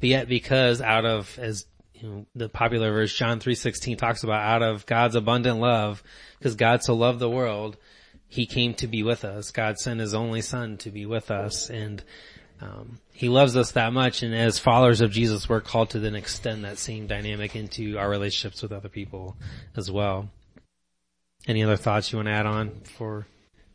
But 0.00 0.08
yet, 0.08 0.28
because 0.28 0.80
out 0.80 1.04
of, 1.04 1.38
as 1.38 1.66
you 2.02 2.08
know, 2.08 2.26
the 2.34 2.48
popular 2.48 2.92
verse 2.92 3.14
John 3.14 3.38
3.16 3.38 3.96
talks 3.96 4.24
about, 4.24 4.42
out 4.42 4.62
of 4.62 4.86
God's 4.86 5.14
abundant 5.14 5.60
love, 5.60 6.02
because 6.38 6.56
God 6.56 6.82
so 6.82 6.94
loved 6.94 7.20
the 7.20 7.30
world, 7.30 7.76
he 8.26 8.44
came 8.44 8.74
to 8.74 8.88
be 8.88 9.04
with 9.04 9.24
us. 9.24 9.52
God 9.52 9.78
sent 9.78 10.00
his 10.00 10.12
only 10.12 10.40
son 10.40 10.78
to 10.78 10.90
be 10.90 11.06
with 11.06 11.30
us 11.30 11.70
and 11.70 12.02
um, 12.60 12.98
he 13.12 13.28
loves 13.28 13.56
us 13.56 13.72
that 13.72 13.92
much 13.92 14.22
and 14.22 14.34
as 14.34 14.58
followers 14.58 15.00
of 15.00 15.10
Jesus 15.10 15.48
we're 15.48 15.60
called 15.60 15.90
to 15.90 15.98
then 15.98 16.14
extend 16.14 16.64
that 16.64 16.78
same 16.78 17.06
dynamic 17.06 17.56
into 17.56 17.98
our 17.98 18.08
relationships 18.08 18.62
with 18.62 18.72
other 18.72 18.88
people 18.88 19.36
as 19.76 19.90
well. 19.90 20.28
Any 21.46 21.62
other 21.62 21.76
thoughts 21.76 22.12
you 22.12 22.18
want 22.18 22.28
to 22.28 22.32
add 22.32 22.46
on 22.46 22.68
before 22.68 23.26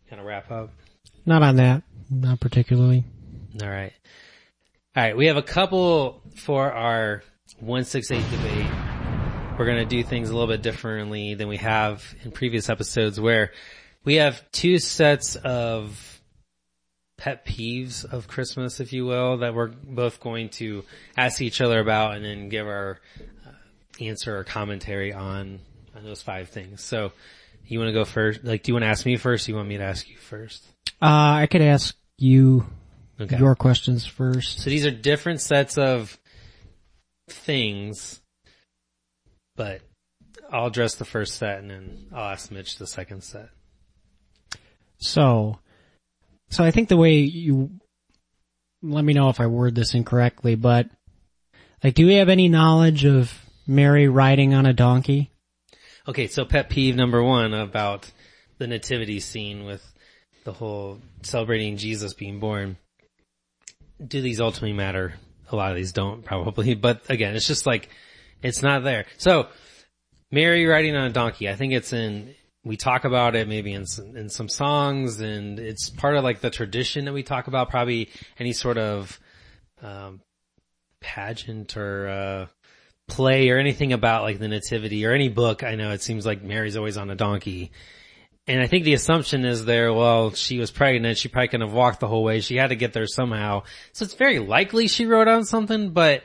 kind 0.10 0.20
of 0.20 0.26
wrap 0.26 0.52
up? 0.52 0.72
Not 1.26 1.44
on 1.44 1.58
that. 1.58 1.84
Not 2.10 2.40
particularly. 2.40 3.04
All 3.62 3.70
right. 3.70 3.94
All 4.96 5.04
right. 5.04 5.18
We 5.18 5.28
have 5.28 5.38
a 5.38 5.42
couple 5.42 6.22
for 6.36 6.72
our 6.72 7.24
168 7.56 8.24
debate. 8.32 8.72
We're 9.58 9.66
going 9.66 9.78
to 9.78 9.86
do 9.86 10.04
things 10.04 10.30
a 10.30 10.34
little 10.34 10.48
bit 10.48 10.62
differently 10.62 11.34
than 11.34 11.48
we 11.48 11.58
have 11.58 12.04
in 12.24 12.32
previous 12.32 12.70
episodes 12.70 13.20
where 13.20 13.52
we 14.04 14.16
have 14.16 14.44
two 14.52 14.78
sets 14.78 15.36
of 15.36 16.22
pet 17.18 17.46
peeves 17.46 18.06
of 18.06 18.28
Christmas, 18.28 18.80
if 18.80 18.94
you 18.94 19.06
will, 19.06 19.38
that 19.38 19.56
we're 19.56 19.68
both 19.70 20.20
going 20.20 20.50
to 20.50 20.84
ask 21.16 21.42
each 21.42 21.62
other 21.62 21.80
about 21.80 22.16
and 22.16 22.24
then 22.24 22.50
give 22.50 22.68
our 22.68 23.00
uh, 23.46 24.04
answer 24.04 24.38
or 24.38 24.44
commentary 24.44 25.12
on, 25.14 25.60
on 25.96 26.04
those 26.04 26.22
five 26.22 26.50
things. 26.50 26.84
So 26.84 27.12
you 27.66 27.80
want 27.80 27.90
to 27.90 27.94
go 27.94 28.06
first? 28.06 28.44
Like, 28.44 28.62
do 28.64 28.70
you 28.70 28.76
want 28.76 28.84
to 28.84 28.90
ask 28.90 29.06
me 29.06 29.18
first? 29.18 29.48
Or 29.48 29.52
you 29.52 29.56
want 29.58 29.68
me 29.68 29.78
to 29.78 29.84
ask 29.84 30.08
you 30.08 30.18
first? 30.18 30.64
Uh, 31.02 31.42
I 31.42 31.48
could 31.50 31.62
ask 31.64 31.96
you 32.18 32.66
Okay. 33.20 33.38
your 33.40 33.56
questions 33.56 34.06
first. 34.06 34.60
So 34.60 34.70
these 34.70 34.86
are 34.86 34.92
different 34.92 35.42
sets 35.42 35.78
of 35.80 36.18
things, 37.30 38.22
but 39.56 39.82
I'll 40.52 40.68
address 40.68 40.96
the 40.96 41.06
first 41.06 41.36
set 41.36 41.60
and 41.60 41.70
then 41.70 42.08
I'll 42.14 42.32
ask 42.32 42.52
Mitch 42.52 42.78
the 42.78 42.88
second 42.88 43.24
set. 43.24 43.50
So, 44.98 45.60
so 46.50 46.64
I 46.64 46.72
think 46.72 46.90
the 46.90 46.98
way 46.98 47.20
you, 47.20 47.72
let 48.82 49.04
me 49.04 49.14
know 49.14 49.30
if 49.30 49.40
I 49.40 49.48
word 49.48 49.76
this 49.76 49.94
incorrectly, 49.94 50.56
but 50.56 50.90
like, 51.84 51.96
do 51.96 52.08
we 52.08 52.16
have 52.16 52.30
any 52.30 52.50
knowledge 52.50 53.06
of 53.06 53.32
Mary 53.68 54.08
riding 54.08 54.54
on 54.54 54.66
a 54.66 54.74
donkey? 54.74 55.32
Okay, 56.08 56.28
so 56.28 56.46
pet 56.46 56.70
peeve 56.70 56.96
number 56.96 57.22
one 57.22 57.54
about 57.54 58.10
the 58.58 58.68
nativity 58.68 59.20
scene 59.20 59.66
with 59.66 59.84
the 60.46 60.54
whole 60.54 61.00
celebrating 61.22 61.78
Jesus 61.78 62.14
being 62.14 62.40
born. 62.40 62.78
Do 64.06 64.22
these 64.22 64.40
ultimately 64.40 64.74
matter? 64.74 65.16
A 65.52 65.56
lot 65.56 65.72
of 65.72 65.78
these 65.78 65.92
don't 65.92 66.24
probably, 66.24 66.76
but 66.76 67.10
again, 67.10 67.36
it's 67.36 67.48
just 67.48 67.66
like, 67.66 67.90
it's 68.42 68.62
not 68.62 68.84
there. 68.84 69.06
So, 69.18 69.48
Mary 70.32 70.66
riding 70.66 70.96
on 70.96 71.06
a 71.06 71.14
donkey, 71.14 71.50
I 71.50 71.56
think 71.56 71.74
it's 71.74 71.94
in, 71.94 72.36
we 72.64 72.76
talk 72.76 73.06
about 73.06 73.36
it 73.36 73.48
maybe 73.48 73.74
in 73.74 73.86
some, 73.86 74.18
in 74.18 74.30
some 74.30 74.50
songs 74.50 75.22
and 75.22 75.58
it's 75.58 75.90
part 75.90 76.18
of 76.18 76.24
like 76.24 76.42
the 76.42 76.50
tradition 76.50 77.06
that 77.06 77.14
we 77.14 77.24
talk 77.24 77.48
about, 77.48 77.70
probably 77.70 78.10
any 78.38 78.52
sort 78.52 78.78
of, 78.78 79.20
um, 79.82 80.22
pageant 81.00 81.78
or, 81.78 82.08
uh, 82.10 82.46
play 83.08 83.50
or 83.50 83.58
anything 83.58 83.94
about 83.94 84.24
like 84.24 84.40
the 84.40 84.48
nativity 84.48 85.06
or 85.06 85.14
any 85.14 85.30
book. 85.30 85.64
I 85.64 85.76
know 85.76 85.92
it 85.92 86.02
seems 86.02 86.26
like 86.26 86.44
Mary's 86.44 86.78
always 86.78 86.98
on 86.98 87.10
a 87.10 87.16
donkey. 87.16 87.72
And 88.48 88.62
I 88.62 88.68
think 88.68 88.86
the 88.86 88.94
assumption 88.94 89.44
is 89.44 89.66
there, 89.66 89.94
well, 89.94 90.32
she 90.32 90.58
was 90.58 90.72
pregnant. 90.72 91.18
She 91.18 91.28
probably 91.28 91.50
couldn't 91.50 91.68
have 91.68 91.76
walked 91.76 92.00
the 92.00 92.08
whole 92.08 92.24
way. 92.24 92.40
She 92.40 92.56
had 92.56 92.68
to 92.68 92.76
get 92.76 92.94
there 92.94 93.06
somehow. 93.06 93.64
So 93.92 94.06
it's 94.06 94.14
very 94.14 94.40
likely 94.40 94.88
she 94.88 95.06
rode 95.06 95.28
on 95.28 95.44
something, 95.44 95.90
but 95.90 96.24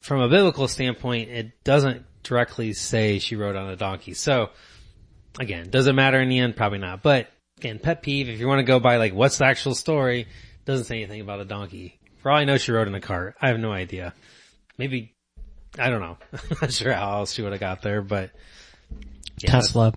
from 0.00 0.20
a 0.20 0.28
biblical 0.28 0.68
standpoint, 0.68 1.30
it 1.30 1.64
doesn't 1.64 2.04
directly 2.22 2.72
say 2.72 3.18
she 3.18 3.34
rode 3.34 3.56
on 3.56 3.68
a 3.68 3.76
donkey. 3.76 4.14
So 4.14 4.50
again, 5.40 5.70
does 5.70 5.88
it 5.88 5.92
matter 5.92 6.20
in 6.20 6.28
the 6.28 6.38
end? 6.38 6.56
Probably 6.56 6.78
not. 6.78 7.02
But 7.02 7.28
again, 7.58 7.80
pet 7.80 8.02
peeve, 8.02 8.28
if 8.28 8.38
you 8.38 8.46
want 8.46 8.60
to 8.60 8.64
go 8.64 8.78
by 8.78 8.96
like 8.96 9.12
what's 9.12 9.38
the 9.38 9.46
actual 9.46 9.74
story, 9.74 10.28
doesn't 10.64 10.86
say 10.86 10.98
anything 10.98 11.20
about 11.20 11.40
a 11.40 11.44
donkey. 11.44 11.98
For 12.18 12.30
all 12.30 12.38
I 12.38 12.44
know, 12.44 12.58
she 12.58 12.72
rode 12.72 12.86
in 12.86 12.94
a 12.94 13.00
cart. 13.00 13.36
I 13.40 13.48
have 13.48 13.58
no 13.58 13.72
idea. 13.72 14.14
Maybe, 14.78 15.14
I 15.78 15.90
don't 15.90 16.00
know. 16.00 16.18
I'm 16.32 16.58
not 16.62 16.72
sure 16.72 16.92
how 16.92 17.18
else 17.18 17.32
she 17.32 17.42
would 17.42 17.52
have 17.52 17.60
got 17.60 17.82
there, 17.82 18.02
but 18.02 18.30
yeah, 19.38 19.50
Tesla, 19.50 19.94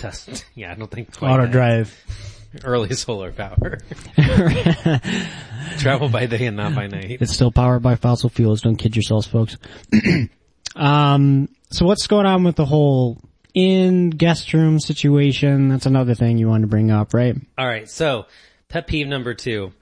Test. 0.00 0.46
Yeah, 0.54 0.72
I 0.72 0.74
don't 0.74 0.90
think 0.90 1.16
quite 1.16 1.30
auto 1.30 1.42
that. 1.42 1.52
drive. 1.52 1.94
Early 2.64 2.94
solar 2.94 3.30
power. 3.32 3.78
Travel 5.78 6.08
by 6.08 6.26
day 6.26 6.46
and 6.46 6.56
not 6.56 6.74
by 6.74 6.88
night. 6.88 7.18
It's 7.20 7.32
still 7.32 7.52
powered 7.52 7.82
by 7.82 7.94
fossil 7.94 8.28
fuels. 8.28 8.62
Don't 8.62 8.76
kid 8.76 8.96
yourselves, 8.96 9.26
folks. 9.26 9.56
um, 10.76 11.48
so 11.70 11.86
what's 11.86 12.06
going 12.08 12.26
on 12.26 12.42
with 12.42 12.56
the 12.56 12.64
whole 12.64 13.18
in 13.54 14.10
guest 14.10 14.52
room 14.52 14.80
situation? 14.80 15.68
That's 15.68 15.86
another 15.86 16.14
thing 16.14 16.38
you 16.38 16.48
wanted 16.48 16.62
to 16.62 16.66
bring 16.68 16.90
up, 16.90 17.14
right? 17.14 17.36
All 17.56 17.66
right. 17.66 17.88
So 17.88 18.26
pet 18.68 18.86
peeve 18.88 19.06
number 19.06 19.34
two. 19.34 19.72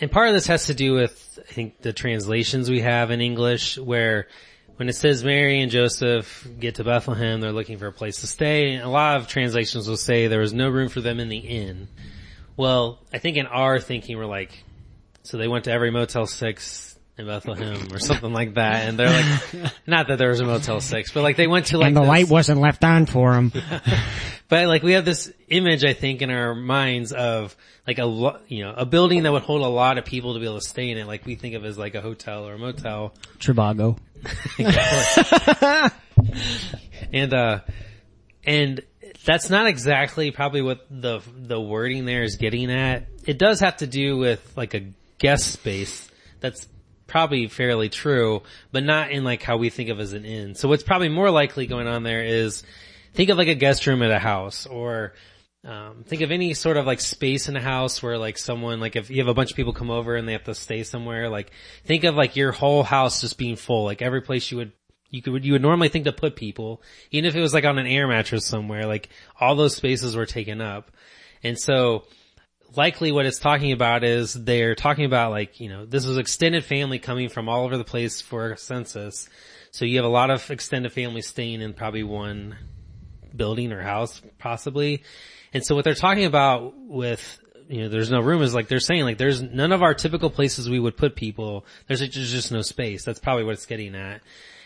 And 0.00 0.10
part 0.10 0.28
of 0.28 0.34
this 0.34 0.46
has 0.46 0.66
to 0.66 0.74
do 0.74 0.94
with, 0.94 1.38
I 1.48 1.52
think, 1.52 1.80
the 1.80 1.92
translations 1.92 2.70
we 2.70 2.80
have 2.80 3.10
in 3.10 3.20
English 3.20 3.78
where 3.78 4.28
when 4.76 4.88
it 4.88 4.94
says 4.96 5.22
Mary 5.24 5.60
and 5.60 5.70
Joseph 5.70 6.46
get 6.58 6.76
to 6.76 6.84
Bethlehem, 6.84 7.40
they're 7.40 7.52
looking 7.52 7.78
for 7.78 7.86
a 7.86 7.92
place 7.92 8.20
to 8.20 8.26
stay. 8.26 8.74
And 8.74 8.82
a 8.82 8.88
lot 8.88 9.18
of 9.18 9.28
translations 9.28 9.88
will 9.88 9.96
say 9.96 10.26
there 10.26 10.40
was 10.40 10.52
no 10.52 10.68
room 10.68 10.88
for 10.88 11.00
them 11.00 11.20
in 11.20 11.28
the 11.28 11.38
inn. 11.38 11.88
Well, 12.56 13.00
I 13.12 13.18
think 13.18 13.36
in 13.36 13.46
our 13.46 13.78
thinking 13.80 14.16
we're 14.16 14.26
like, 14.26 14.64
so 15.22 15.38
they 15.38 15.48
went 15.48 15.64
to 15.64 15.72
every 15.72 15.90
Motel 15.90 16.26
6 16.26 16.98
in 17.16 17.26
Bethlehem 17.26 17.92
or 17.92 17.98
something 17.98 18.32
like 18.32 18.54
that. 18.54 18.88
And 18.88 18.98
they're 18.98 19.08
like, 19.08 19.72
not 19.86 20.08
that 20.08 20.18
there 20.18 20.28
was 20.28 20.40
a 20.40 20.44
Motel 20.44 20.80
6, 20.80 21.12
but 21.12 21.22
like 21.22 21.36
they 21.36 21.46
went 21.46 21.66
to 21.66 21.78
like 21.78 21.88
and 21.88 21.96
the 21.96 22.00
this- 22.00 22.08
light 22.08 22.28
wasn't 22.28 22.60
left 22.60 22.84
on 22.84 23.06
for 23.06 23.32
them. 23.34 23.52
but 24.48 24.66
like 24.66 24.82
we 24.82 24.92
have 24.92 25.04
this 25.04 25.32
image, 25.48 25.84
I 25.84 25.92
think, 25.94 26.22
in 26.22 26.30
our 26.30 26.54
minds 26.54 27.12
of 27.12 27.56
like 27.86 27.98
a 27.98 28.04
lo- 28.04 28.40
you 28.48 28.64
know 28.64 28.74
a 28.76 28.86
building 28.86 29.22
that 29.24 29.32
would 29.32 29.42
hold 29.42 29.62
a 29.62 29.68
lot 29.68 29.98
of 29.98 30.04
people 30.04 30.34
to 30.34 30.40
be 30.40 30.46
able 30.46 30.60
to 30.60 30.68
stay 30.68 30.90
in 30.90 30.98
it, 30.98 31.06
like 31.06 31.24
we 31.26 31.36
think 31.36 31.54
of 31.54 31.64
as 31.64 31.78
like 31.78 31.94
a 31.94 32.00
hotel 32.00 32.48
or 32.48 32.54
a 32.54 32.58
motel. 32.58 33.14
Trivago. 33.38 33.98
and 37.12 37.34
uh, 37.34 37.60
and 38.44 38.82
that's 39.24 39.50
not 39.50 39.66
exactly 39.66 40.30
probably 40.30 40.62
what 40.62 40.86
the 40.90 41.20
the 41.36 41.60
wording 41.60 42.04
there 42.04 42.22
is 42.22 42.36
getting 42.36 42.70
at. 42.70 43.06
It 43.26 43.38
does 43.38 43.60
have 43.60 43.78
to 43.78 43.86
do 43.86 44.16
with 44.16 44.52
like 44.56 44.74
a 44.74 44.92
guest 45.18 45.52
space. 45.52 46.10
That's 46.40 46.66
probably 47.06 47.46
fairly 47.48 47.88
true, 47.88 48.42
but 48.72 48.84
not 48.84 49.10
in 49.10 49.24
like 49.24 49.42
how 49.42 49.56
we 49.56 49.70
think 49.70 49.88
of 49.88 50.00
as 50.00 50.12
an 50.12 50.24
inn. 50.24 50.54
So 50.54 50.68
what's 50.68 50.82
probably 50.82 51.08
more 51.08 51.30
likely 51.30 51.66
going 51.66 51.86
on 51.86 52.02
there 52.02 52.24
is 52.24 52.62
think 53.14 53.30
of 53.30 53.38
like 53.38 53.48
a 53.48 53.54
guest 53.54 53.86
room 53.86 54.02
at 54.02 54.10
a 54.10 54.18
house 54.18 54.66
or 54.66 55.14
um, 55.64 56.04
think 56.06 56.20
of 56.20 56.30
any 56.30 56.52
sort 56.52 56.76
of 56.76 56.84
like 56.84 57.00
space 57.00 57.48
in 57.48 57.56
a 57.56 57.60
house 57.60 58.02
where 58.02 58.18
like 58.18 58.36
someone 58.36 58.80
like 58.80 58.96
if 58.96 59.08
you 59.08 59.18
have 59.18 59.28
a 59.28 59.34
bunch 59.34 59.50
of 59.50 59.56
people 59.56 59.72
come 59.72 59.90
over 59.90 60.14
and 60.14 60.28
they 60.28 60.32
have 60.32 60.44
to 60.44 60.54
stay 60.54 60.82
somewhere 60.82 61.30
like 61.30 61.52
think 61.84 62.04
of 62.04 62.14
like 62.14 62.36
your 62.36 62.52
whole 62.52 62.82
house 62.82 63.22
just 63.22 63.38
being 63.38 63.56
full. 63.56 63.84
Like 63.84 64.02
every 64.02 64.20
place 64.20 64.50
you 64.50 64.58
would 64.58 64.72
you 65.10 65.22
could 65.22 65.44
you 65.44 65.52
would 65.52 65.62
normally 65.62 65.88
think 65.88 66.04
to 66.04 66.12
put 66.12 66.36
people 66.36 66.82
even 67.10 67.26
if 67.26 67.34
it 67.34 67.40
was 67.40 67.54
like 67.54 67.64
on 67.64 67.78
an 67.78 67.86
air 67.86 68.06
mattress 68.06 68.44
somewhere 68.44 68.86
like 68.86 69.08
all 69.40 69.54
those 69.54 69.74
spaces 69.74 70.14
were 70.14 70.26
taken 70.26 70.60
up. 70.60 70.90
And 71.42 71.58
so 71.58 72.04
likely 72.76 73.10
what 73.10 73.24
it's 73.24 73.38
talking 73.38 73.72
about 73.72 74.04
is 74.04 74.34
they're 74.34 74.74
talking 74.74 75.06
about 75.06 75.30
like 75.30 75.60
you 75.60 75.70
know 75.70 75.86
this 75.86 76.04
was 76.04 76.18
extended 76.18 76.64
family 76.64 76.98
coming 76.98 77.30
from 77.30 77.48
all 77.48 77.64
over 77.64 77.78
the 77.78 77.84
place 77.84 78.20
for 78.20 78.50
a 78.50 78.58
census. 78.58 79.30
So 79.70 79.86
you 79.86 79.96
have 79.96 80.04
a 80.04 80.08
lot 80.08 80.30
of 80.30 80.50
extended 80.50 80.92
family 80.92 81.22
staying 81.22 81.62
in 81.62 81.72
probably 81.72 82.02
one 82.02 82.56
building 83.36 83.72
or 83.72 83.82
house 83.82 84.20
possibly. 84.38 85.02
And 85.52 85.64
so 85.64 85.74
what 85.74 85.84
they're 85.84 85.94
talking 85.94 86.24
about 86.24 86.76
with, 86.76 87.38
you 87.68 87.82
know, 87.82 87.88
there's 87.88 88.10
no 88.10 88.20
room 88.20 88.42
is 88.42 88.54
like 88.54 88.68
they're 88.68 88.80
saying 88.80 89.04
like 89.04 89.18
there's 89.18 89.42
none 89.42 89.72
of 89.72 89.82
our 89.82 89.94
typical 89.94 90.30
places 90.30 90.68
we 90.68 90.80
would 90.80 90.96
put 90.96 91.16
people. 91.16 91.64
There's, 91.86 92.00
there's 92.00 92.32
just 92.32 92.52
no 92.52 92.62
space. 92.62 93.04
That's 93.04 93.20
probably 93.20 93.44
what 93.44 93.52
it's 93.52 93.66
getting 93.66 93.94
at. 93.94 94.20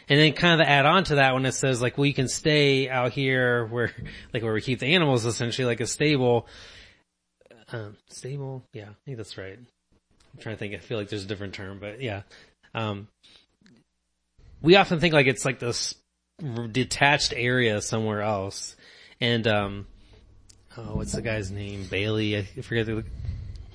And 0.08 0.18
then 0.18 0.32
kind 0.32 0.60
of 0.60 0.66
add 0.66 0.86
on 0.86 1.04
to 1.04 1.16
that 1.16 1.34
when 1.34 1.44
it 1.44 1.52
says 1.52 1.82
like, 1.82 1.98
well, 1.98 2.06
you 2.06 2.14
can 2.14 2.28
stay 2.28 2.88
out 2.88 3.12
here 3.12 3.66
where, 3.66 3.92
like 4.32 4.42
where 4.42 4.54
we 4.54 4.62
keep 4.62 4.78
the 4.78 4.94
animals 4.94 5.26
essentially 5.26 5.66
like 5.66 5.80
a 5.80 5.86
stable. 5.86 6.46
Um, 7.70 7.96
stable? 8.08 8.64
Yeah, 8.72 8.88
I 8.88 8.94
think 9.04 9.18
that's 9.18 9.36
right. 9.36 9.58
I'm 9.58 10.40
trying 10.40 10.54
to 10.54 10.58
think. 10.58 10.74
I 10.74 10.78
feel 10.78 10.96
like 10.96 11.10
there's 11.10 11.24
a 11.24 11.28
different 11.28 11.52
term, 11.54 11.78
but 11.78 12.00
yeah. 12.00 12.22
Um, 12.74 13.08
we 14.62 14.76
often 14.76 15.00
think 15.00 15.12
like 15.12 15.26
it's 15.26 15.44
like 15.44 15.58
this 15.58 15.94
detached 16.70 17.32
area 17.36 17.80
somewhere 17.80 18.22
else. 18.22 18.76
And, 19.20 19.46
um, 19.46 19.86
oh, 20.76 20.96
what's 20.96 21.12
the 21.12 21.22
guy's 21.22 21.50
name? 21.50 21.86
Bailey, 21.90 22.36
I 22.36 22.42
forget 22.62 22.86
the, 22.86 23.04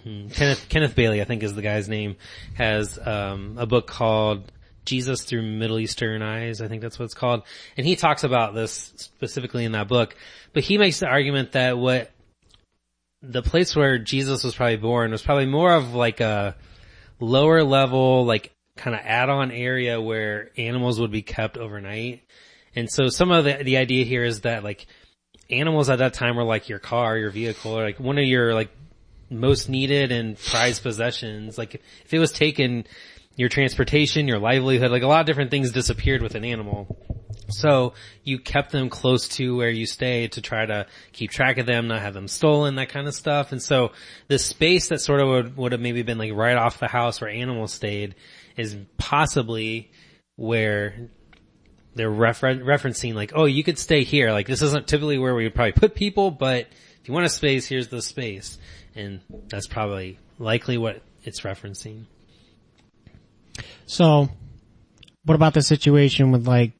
hmm, 0.03 0.27
Kenneth, 0.29 0.67
Kenneth 0.69 0.95
Bailey, 0.95 1.21
I 1.21 1.25
think 1.25 1.43
is 1.43 1.55
the 1.55 1.61
guy's 1.61 1.89
name, 1.89 2.15
has, 2.53 2.97
um, 3.05 3.57
a 3.57 3.65
book 3.65 3.87
called 3.87 4.51
Jesus 4.85 5.23
through 5.23 5.43
Middle 5.43 5.79
Eastern 5.79 6.21
Eyes. 6.21 6.61
I 6.61 6.67
think 6.67 6.81
that's 6.81 6.99
what 6.99 7.05
it's 7.05 7.13
called. 7.13 7.43
And 7.77 7.85
he 7.85 7.95
talks 7.95 8.23
about 8.23 8.53
this 8.53 8.93
specifically 8.95 9.65
in 9.65 9.73
that 9.73 9.87
book, 9.87 10.15
but 10.53 10.63
he 10.63 10.77
makes 10.77 10.99
the 10.99 11.07
argument 11.07 11.53
that 11.53 11.77
what 11.77 12.11
the 13.21 13.41
place 13.41 13.75
where 13.75 13.97
Jesus 13.97 14.43
was 14.43 14.55
probably 14.55 14.77
born 14.77 15.11
was 15.11 15.21
probably 15.21 15.45
more 15.45 15.73
of 15.73 15.93
like 15.93 16.19
a 16.19 16.55
lower 17.19 17.63
level, 17.63 18.25
like 18.25 18.51
kind 18.75 18.95
of 18.95 19.01
add-on 19.03 19.51
area 19.51 20.01
where 20.01 20.51
animals 20.57 20.99
would 20.99 21.11
be 21.11 21.21
kept 21.21 21.57
overnight. 21.57 22.23
And 22.75 22.89
so 22.89 23.09
some 23.09 23.31
of 23.31 23.45
the, 23.45 23.63
the 23.63 23.77
idea 23.77 24.05
here 24.05 24.23
is 24.23 24.41
that 24.41 24.63
like 24.63 24.87
animals 25.49 25.89
at 25.89 25.99
that 25.99 26.13
time 26.13 26.35
were 26.35 26.43
like 26.43 26.69
your 26.69 26.79
car, 26.79 27.17
your 27.17 27.29
vehicle, 27.29 27.77
or 27.77 27.83
like 27.83 27.99
one 27.99 28.17
of 28.17 28.25
your 28.25 28.53
like 28.53 28.69
most 29.29 29.69
needed 29.69 30.11
and 30.11 30.37
prized 30.37 30.83
possessions. 30.83 31.57
Like 31.57 31.75
if 31.75 32.13
it 32.13 32.19
was 32.19 32.31
taken, 32.31 32.85
your 33.35 33.49
transportation, 33.49 34.27
your 34.27 34.39
livelihood, 34.39 34.91
like 34.91 35.03
a 35.03 35.07
lot 35.07 35.21
of 35.21 35.25
different 35.25 35.51
things 35.51 35.71
disappeared 35.71 36.21
with 36.21 36.35
an 36.35 36.45
animal. 36.45 36.97
So 37.49 37.93
you 38.23 38.39
kept 38.39 38.71
them 38.71 38.89
close 38.89 39.27
to 39.29 39.55
where 39.55 39.69
you 39.69 39.85
stay 39.85 40.27
to 40.29 40.41
try 40.41 40.65
to 40.65 40.85
keep 41.11 41.31
track 41.31 41.57
of 41.57 41.65
them, 41.65 41.87
not 41.87 42.01
have 42.01 42.13
them 42.13 42.27
stolen, 42.27 42.75
that 42.75 42.89
kind 42.89 43.07
of 43.07 43.13
stuff. 43.13 43.51
And 43.51 43.61
so 43.61 43.91
the 44.27 44.39
space 44.39 44.89
that 44.89 45.01
sort 45.01 45.19
of 45.19 45.27
would, 45.27 45.57
would 45.57 45.71
have 45.71 45.81
maybe 45.81 46.03
been 46.03 46.17
like 46.17 46.33
right 46.33 46.55
off 46.55 46.79
the 46.79 46.87
house 46.87 47.21
where 47.21 47.29
animals 47.29 47.73
stayed 47.73 48.15
is 48.55 48.77
possibly 48.97 49.91
where 50.35 51.09
they're 51.95 52.09
refer- 52.09 52.55
referencing 52.55 53.13
like, 53.13 53.31
oh, 53.35 53.45
you 53.45 53.63
could 53.63 53.77
stay 53.77 54.03
here. 54.03 54.31
Like 54.31 54.47
this 54.47 54.61
isn't 54.61 54.87
typically 54.87 55.17
where 55.17 55.35
we 55.35 55.43
would 55.43 55.55
probably 55.55 55.73
put 55.73 55.95
people, 55.95 56.31
but 56.31 56.67
if 57.01 57.07
you 57.07 57.13
want 57.13 57.25
a 57.25 57.29
space, 57.29 57.67
here's 57.67 57.87
the 57.87 58.01
space. 58.01 58.57
And 58.95 59.21
that's 59.49 59.67
probably 59.67 60.19
likely 60.39 60.77
what 60.77 61.01
it's 61.23 61.41
referencing. 61.41 62.05
So, 63.85 64.29
what 65.25 65.35
about 65.35 65.53
the 65.53 65.61
situation 65.61 66.31
with 66.31 66.47
like 66.47 66.73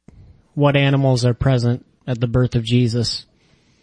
what 0.54 0.76
animals 0.76 1.24
are 1.24 1.34
present 1.34 1.84
at 2.06 2.20
the 2.20 2.26
birth 2.26 2.54
of 2.54 2.64
Jesus? 2.64 3.26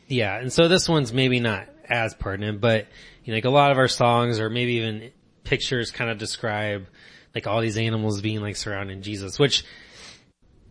Yeah, 0.08 0.38
and 0.38 0.52
so 0.52 0.68
this 0.68 0.90
one's 0.90 1.14
maybe 1.14 1.40
not 1.40 1.68
as 1.88 2.14
pertinent, 2.14 2.62
but 2.62 2.88
you 3.24 3.32
know, 3.32 3.38
like 3.38 3.46
a 3.46 3.50
lot 3.50 3.72
of 3.72 3.78
our 3.78 3.88
songs 3.88 4.40
or 4.40 4.50
maybe 4.50 4.74
even 4.74 5.12
pictures 5.44 5.92
kind 5.92 6.10
of 6.10 6.18
describe 6.18 6.88
like 7.34 7.48
all 7.48 7.62
these 7.62 7.78
animals 7.78 8.22
being 8.22 8.42
like 8.42 8.56
surrounding 8.56 9.02
Jesus, 9.02 9.40
which 9.40 9.64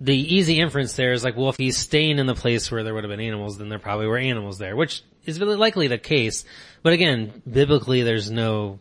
the 0.00 0.16
easy 0.16 0.60
inference 0.60 0.94
there 0.94 1.12
is 1.12 1.22
like, 1.22 1.36
well, 1.36 1.50
if 1.50 1.56
he's 1.56 1.76
staying 1.76 2.18
in 2.18 2.26
the 2.26 2.34
place 2.34 2.70
where 2.70 2.82
there 2.82 2.94
would 2.94 3.04
have 3.04 3.10
been 3.10 3.20
animals, 3.20 3.58
then 3.58 3.68
there 3.68 3.78
probably 3.78 4.06
were 4.06 4.16
animals 4.16 4.58
there, 4.58 4.74
which 4.74 5.02
is 5.26 5.38
really 5.38 5.56
likely 5.56 5.88
the 5.88 5.98
case. 5.98 6.44
But 6.82 6.94
again, 6.94 7.42
biblically, 7.50 8.02
there's 8.02 8.30
no 8.30 8.78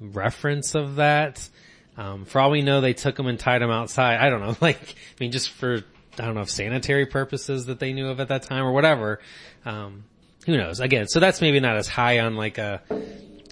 reference 0.00 0.76
of 0.76 0.96
that. 0.96 1.48
Um, 1.96 2.24
for 2.24 2.40
all 2.40 2.50
we 2.50 2.62
know, 2.62 2.80
they 2.80 2.92
took 2.92 3.18
him 3.18 3.26
and 3.26 3.38
tied 3.38 3.62
him 3.62 3.70
outside. 3.70 4.18
I 4.20 4.30
don't 4.30 4.40
know, 4.40 4.56
like, 4.60 4.80
I 4.80 5.16
mean, 5.20 5.32
just 5.32 5.50
for, 5.50 5.82
I 6.18 6.24
don't 6.24 6.34
know, 6.34 6.42
if 6.42 6.50
sanitary 6.50 7.06
purposes 7.06 7.66
that 7.66 7.80
they 7.80 7.92
knew 7.92 8.08
of 8.08 8.20
at 8.20 8.28
that 8.28 8.44
time 8.44 8.64
or 8.64 8.72
whatever. 8.72 9.20
Um, 9.64 10.04
who 10.46 10.56
knows? 10.56 10.78
Again, 10.78 11.08
so 11.08 11.18
that's 11.18 11.40
maybe 11.40 11.58
not 11.58 11.76
as 11.76 11.88
high 11.88 12.20
on 12.20 12.36
like 12.36 12.58
a, 12.58 12.82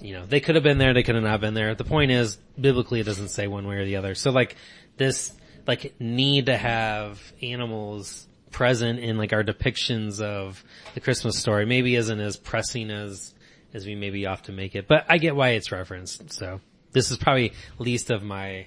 you 0.01 0.13
know, 0.13 0.27
they 0.27 0.41
could 0.41 0.55
have 0.55 0.65
been 0.65 0.79
there, 0.79 0.95
they 0.95 1.03
could 1.03 1.15
have 1.15 1.25
not 1.25 1.41
been 1.41 1.55
there. 1.55 1.75
The 1.75 1.85
point 1.85 2.11
is, 2.11 2.37
biblically 2.61 3.01
it 3.01 3.05
doesn't 3.05 3.29
say 3.29 3.49
one 3.49 3.67
way 3.67 3.77
or 3.77 3.85
the 3.85 3.97
other. 3.97 4.15
So 4.15 4.31
like, 4.31 4.57
this, 4.99 5.33
like, 5.67 5.95
need 6.01 6.47
to 6.47 6.57
have 6.57 7.21
animals 7.43 8.27
present 8.51 8.99
in 8.99 9.17
like 9.17 9.33
our 9.33 9.43
depictions 9.43 10.21
of 10.21 10.63
the 10.95 11.01
Christmas 11.01 11.39
story 11.39 11.65
maybe 11.65 11.97
isn't 11.97 12.21
as 12.21 12.37
pressing 12.37 12.91
as, 12.91 13.35
as 13.73 13.87
we 13.87 13.95
maybe 13.95 14.27
often 14.27 14.55
make 14.57 14.75
it. 14.75 14.87
But 14.87 15.07
I 15.09 15.19
get 15.19 15.35
why 15.35 15.51
it's 15.51 15.73
referenced, 15.73 16.33
so. 16.33 16.61
This 16.93 17.11
is 17.11 17.17
probably 17.17 17.55
least 17.79 18.11
of 18.11 18.23
my 18.23 18.67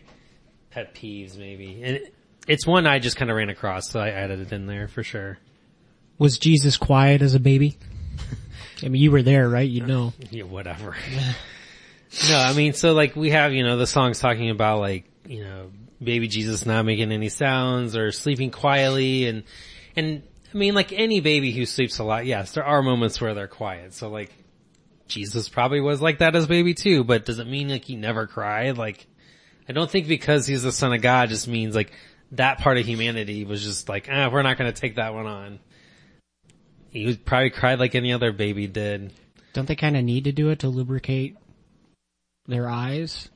pet 0.72 0.96
peeves 0.96 1.38
maybe. 1.38 1.82
And 1.84 2.00
it's 2.48 2.66
one 2.66 2.88
I 2.88 3.00
just 3.00 3.16
kind 3.16 3.32
of 3.32 3.38
ran 3.38 3.50
across, 3.50 3.90
so 3.90 4.00
I 4.00 4.10
added 4.10 4.40
it 4.40 4.52
in 4.52 4.66
there 4.66 4.88
for 4.88 5.04
sure. 5.04 5.38
Was 6.18 6.40
Jesus 6.40 6.78
quiet 6.78 7.22
as 7.22 7.36
a 7.36 7.40
baby? 7.40 7.78
I 8.84 8.90
mean, 8.90 9.02
you 9.02 9.12
were 9.12 9.24
there, 9.24 9.48
right? 9.48 9.70
You 9.70 9.86
know. 9.86 10.14
Yeah, 10.32 10.44
whatever. 10.44 10.96
no, 12.30 12.38
I 12.38 12.54
mean, 12.54 12.74
so 12.74 12.94
like 12.94 13.16
we 13.16 13.32
have, 13.32 13.54
you 13.54 13.64
know, 13.64 13.78
the 13.78 13.88
songs 13.88 14.20
talking 14.20 14.50
about 14.50 14.80
like, 14.80 15.06
you 15.28 15.44
know, 15.44 15.72
baby 16.02 16.28
Jesus 16.28 16.66
not 16.66 16.86
making 16.86 17.12
any 17.12 17.30
sounds 17.30 17.96
or 17.96 18.12
sleeping 18.12 18.52
quietly 18.52 19.28
and, 19.28 19.44
and 19.96 20.24
I 20.54 20.58
mean, 20.58 20.74
like 20.74 20.94
any 20.94 21.20
baby 21.20 21.52
who 21.52 21.66
sleeps 21.66 22.00
a 22.00 22.04
lot, 22.04 22.26
yes, 22.26 22.54
there 22.54 22.64
are 22.64 22.82
moments 22.82 23.20
where 23.20 23.34
they're 23.34 23.48
quiet. 23.48 23.94
So 23.94 24.10
like, 24.10 24.32
Jesus 25.08 25.50
probably 25.50 25.82
was 25.82 26.02
like 26.02 26.20
that 26.20 26.36
as 26.36 26.48
baby 26.48 26.74
too, 26.74 27.04
but 27.04 27.26
does 27.26 27.40
it 27.40 27.48
mean 27.48 27.70
like 27.70 27.84
he 27.84 27.96
never 27.96 28.26
cried? 28.26 28.78
Like, 28.78 29.06
I 29.68 29.74
don't 29.74 29.90
think 29.90 30.08
because 30.08 30.48
he's 30.48 30.64
the 30.64 30.72
son 30.72 30.94
of 30.94 31.02
God 31.02 31.30
just 31.30 31.48
means 31.48 31.76
like 31.76 31.92
that 32.32 32.60
part 32.60 32.78
of 32.78 32.86
humanity 32.86 33.44
was 33.44 33.64
just 33.64 33.90
like, 33.90 34.08
ah, 34.12 34.30
we're 34.32 34.44
not 34.44 34.58
gonna 34.58 34.72
take 34.72 34.96
that 34.96 35.14
one 35.14 35.28
on. 35.28 35.60
He 36.90 37.06
would 37.06 37.26
probably 37.26 37.50
cried 37.50 37.80
like 37.80 37.94
any 37.94 38.14
other 38.14 38.32
baby 38.32 38.68
did. 38.68 39.12
Don't 39.54 39.68
they 39.68 39.76
kind 39.76 39.98
of 39.98 40.04
need 40.04 40.24
to 40.24 40.32
do 40.32 40.50
it 40.50 40.60
to 40.60 40.70
lubricate 40.70 41.36
their 42.48 42.70
eyes? 42.70 43.30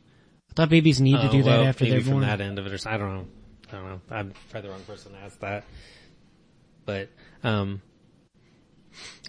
Thought 0.59 0.67
babies 0.71 0.99
need 0.99 1.13
to 1.21 1.29
Oh, 1.29 1.31
do 1.31 1.43
that 1.43 1.61
after 1.61 1.85
maybe 1.85 1.91
they're 1.95 2.01
from 2.01 2.11
born. 2.15 2.23
that 2.23 2.41
end 2.41 2.59
of 2.59 2.65
it 2.65 2.73
or 2.73 2.77
something. 2.77 3.01
I 3.01 3.05
don't 3.05 3.15
know. 3.15 3.25
I 3.69 3.71
don't 3.71 3.85
know. 3.85 4.01
I'm 4.11 4.33
probably 4.49 4.67
the 4.67 4.73
wrong 4.73 4.83
person 4.83 5.13
to 5.13 5.17
ask 5.19 5.39
that. 5.39 5.63
But, 6.85 7.07
um, 7.45 7.81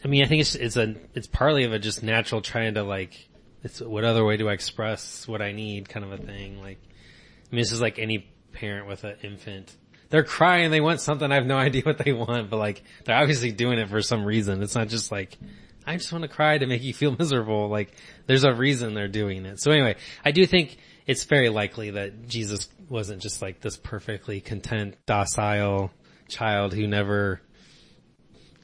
I 0.04 0.08
mean, 0.08 0.24
I 0.24 0.26
think 0.26 0.40
it's, 0.40 0.56
it's 0.56 0.76
a, 0.76 0.96
it's 1.14 1.28
partly 1.28 1.62
of 1.62 1.72
a 1.72 1.78
just 1.78 2.02
natural 2.02 2.40
trying 2.40 2.74
to 2.74 2.82
like, 2.82 3.28
it's 3.62 3.80
what 3.80 4.02
other 4.02 4.24
way 4.24 4.38
do 4.38 4.48
I 4.48 4.54
express 4.54 5.28
what 5.28 5.40
I 5.40 5.52
need 5.52 5.88
kind 5.88 6.04
of 6.04 6.10
a 6.10 6.16
thing. 6.18 6.60
Like, 6.60 6.78
I 6.82 7.54
mean, 7.54 7.60
this 7.60 7.70
is 7.70 7.80
like 7.80 8.00
any 8.00 8.28
parent 8.50 8.88
with 8.88 9.04
an 9.04 9.14
infant. 9.22 9.72
They're 10.08 10.24
crying, 10.24 10.72
they 10.72 10.80
want 10.80 11.00
something, 11.00 11.30
I 11.30 11.36
have 11.36 11.46
no 11.46 11.56
idea 11.58 11.82
what 11.84 11.98
they 11.98 12.12
want, 12.12 12.50
but 12.50 12.56
like, 12.56 12.82
they're 13.04 13.14
obviously 13.16 13.52
doing 13.52 13.78
it 13.78 13.88
for 13.88 14.02
some 14.02 14.24
reason. 14.24 14.64
It's 14.64 14.74
not 14.74 14.88
just 14.88 15.12
like, 15.12 15.38
I 15.86 15.96
just 15.96 16.12
want 16.12 16.22
to 16.22 16.28
cry 16.28 16.58
to 16.58 16.66
make 16.66 16.82
you 16.82 16.92
feel 16.92 17.14
miserable. 17.16 17.68
Like, 17.68 17.92
there's 18.26 18.42
a 18.42 18.52
reason 18.52 18.94
they're 18.94 19.06
doing 19.06 19.46
it. 19.46 19.60
So 19.60 19.70
anyway, 19.70 19.94
I 20.24 20.32
do 20.32 20.44
think 20.44 20.76
it's 21.10 21.24
very 21.24 21.48
likely 21.48 21.90
that 21.90 22.28
Jesus 22.28 22.68
wasn't 22.88 23.20
just 23.20 23.42
like 23.42 23.60
this 23.60 23.76
perfectly 23.76 24.40
content, 24.40 24.94
docile 25.06 25.90
child 26.28 26.72
who 26.72 26.86
never, 26.86 27.40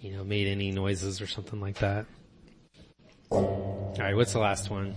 you 0.01 0.13
know, 0.13 0.23
made 0.23 0.47
any 0.47 0.71
noises 0.71 1.21
or 1.21 1.27
something 1.27 1.61
like 1.61 1.79
that. 1.79 2.07
Alright, 3.33 4.15
what's 4.15 4.33
the 4.33 4.39
last 4.39 4.71
one? 4.71 4.95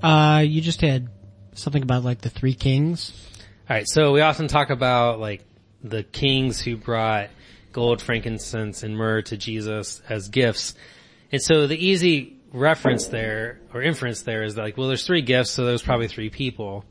Uh, 0.00 0.44
you 0.46 0.60
just 0.60 0.80
had 0.80 1.08
something 1.54 1.82
about 1.82 2.04
like 2.04 2.20
the 2.20 2.30
three 2.30 2.54
kings. 2.54 3.12
Alright, 3.68 3.88
so 3.88 4.12
we 4.12 4.20
often 4.20 4.46
talk 4.46 4.70
about 4.70 5.18
like 5.18 5.44
the 5.82 6.04
kings 6.04 6.60
who 6.60 6.76
brought 6.76 7.30
gold, 7.72 8.00
frankincense, 8.00 8.84
and 8.84 8.96
myrrh 8.96 9.22
to 9.22 9.36
Jesus 9.36 10.00
as 10.08 10.28
gifts. 10.28 10.74
And 11.32 11.42
so 11.42 11.66
the 11.66 11.84
easy 11.84 12.36
reference 12.52 13.08
there, 13.08 13.58
or 13.74 13.82
inference 13.82 14.22
there 14.22 14.44
is 14.44 14.56
like, 14.56 14.76
well 14.76 14.86
there's 14.86 15.04
three 15.04 15.22
gifts, 15.22 15.50
so 15.50 15.64
there's 15.64 15.82
probably 15.82 16.06
three 16.06 16.30
people. 16.30 16.84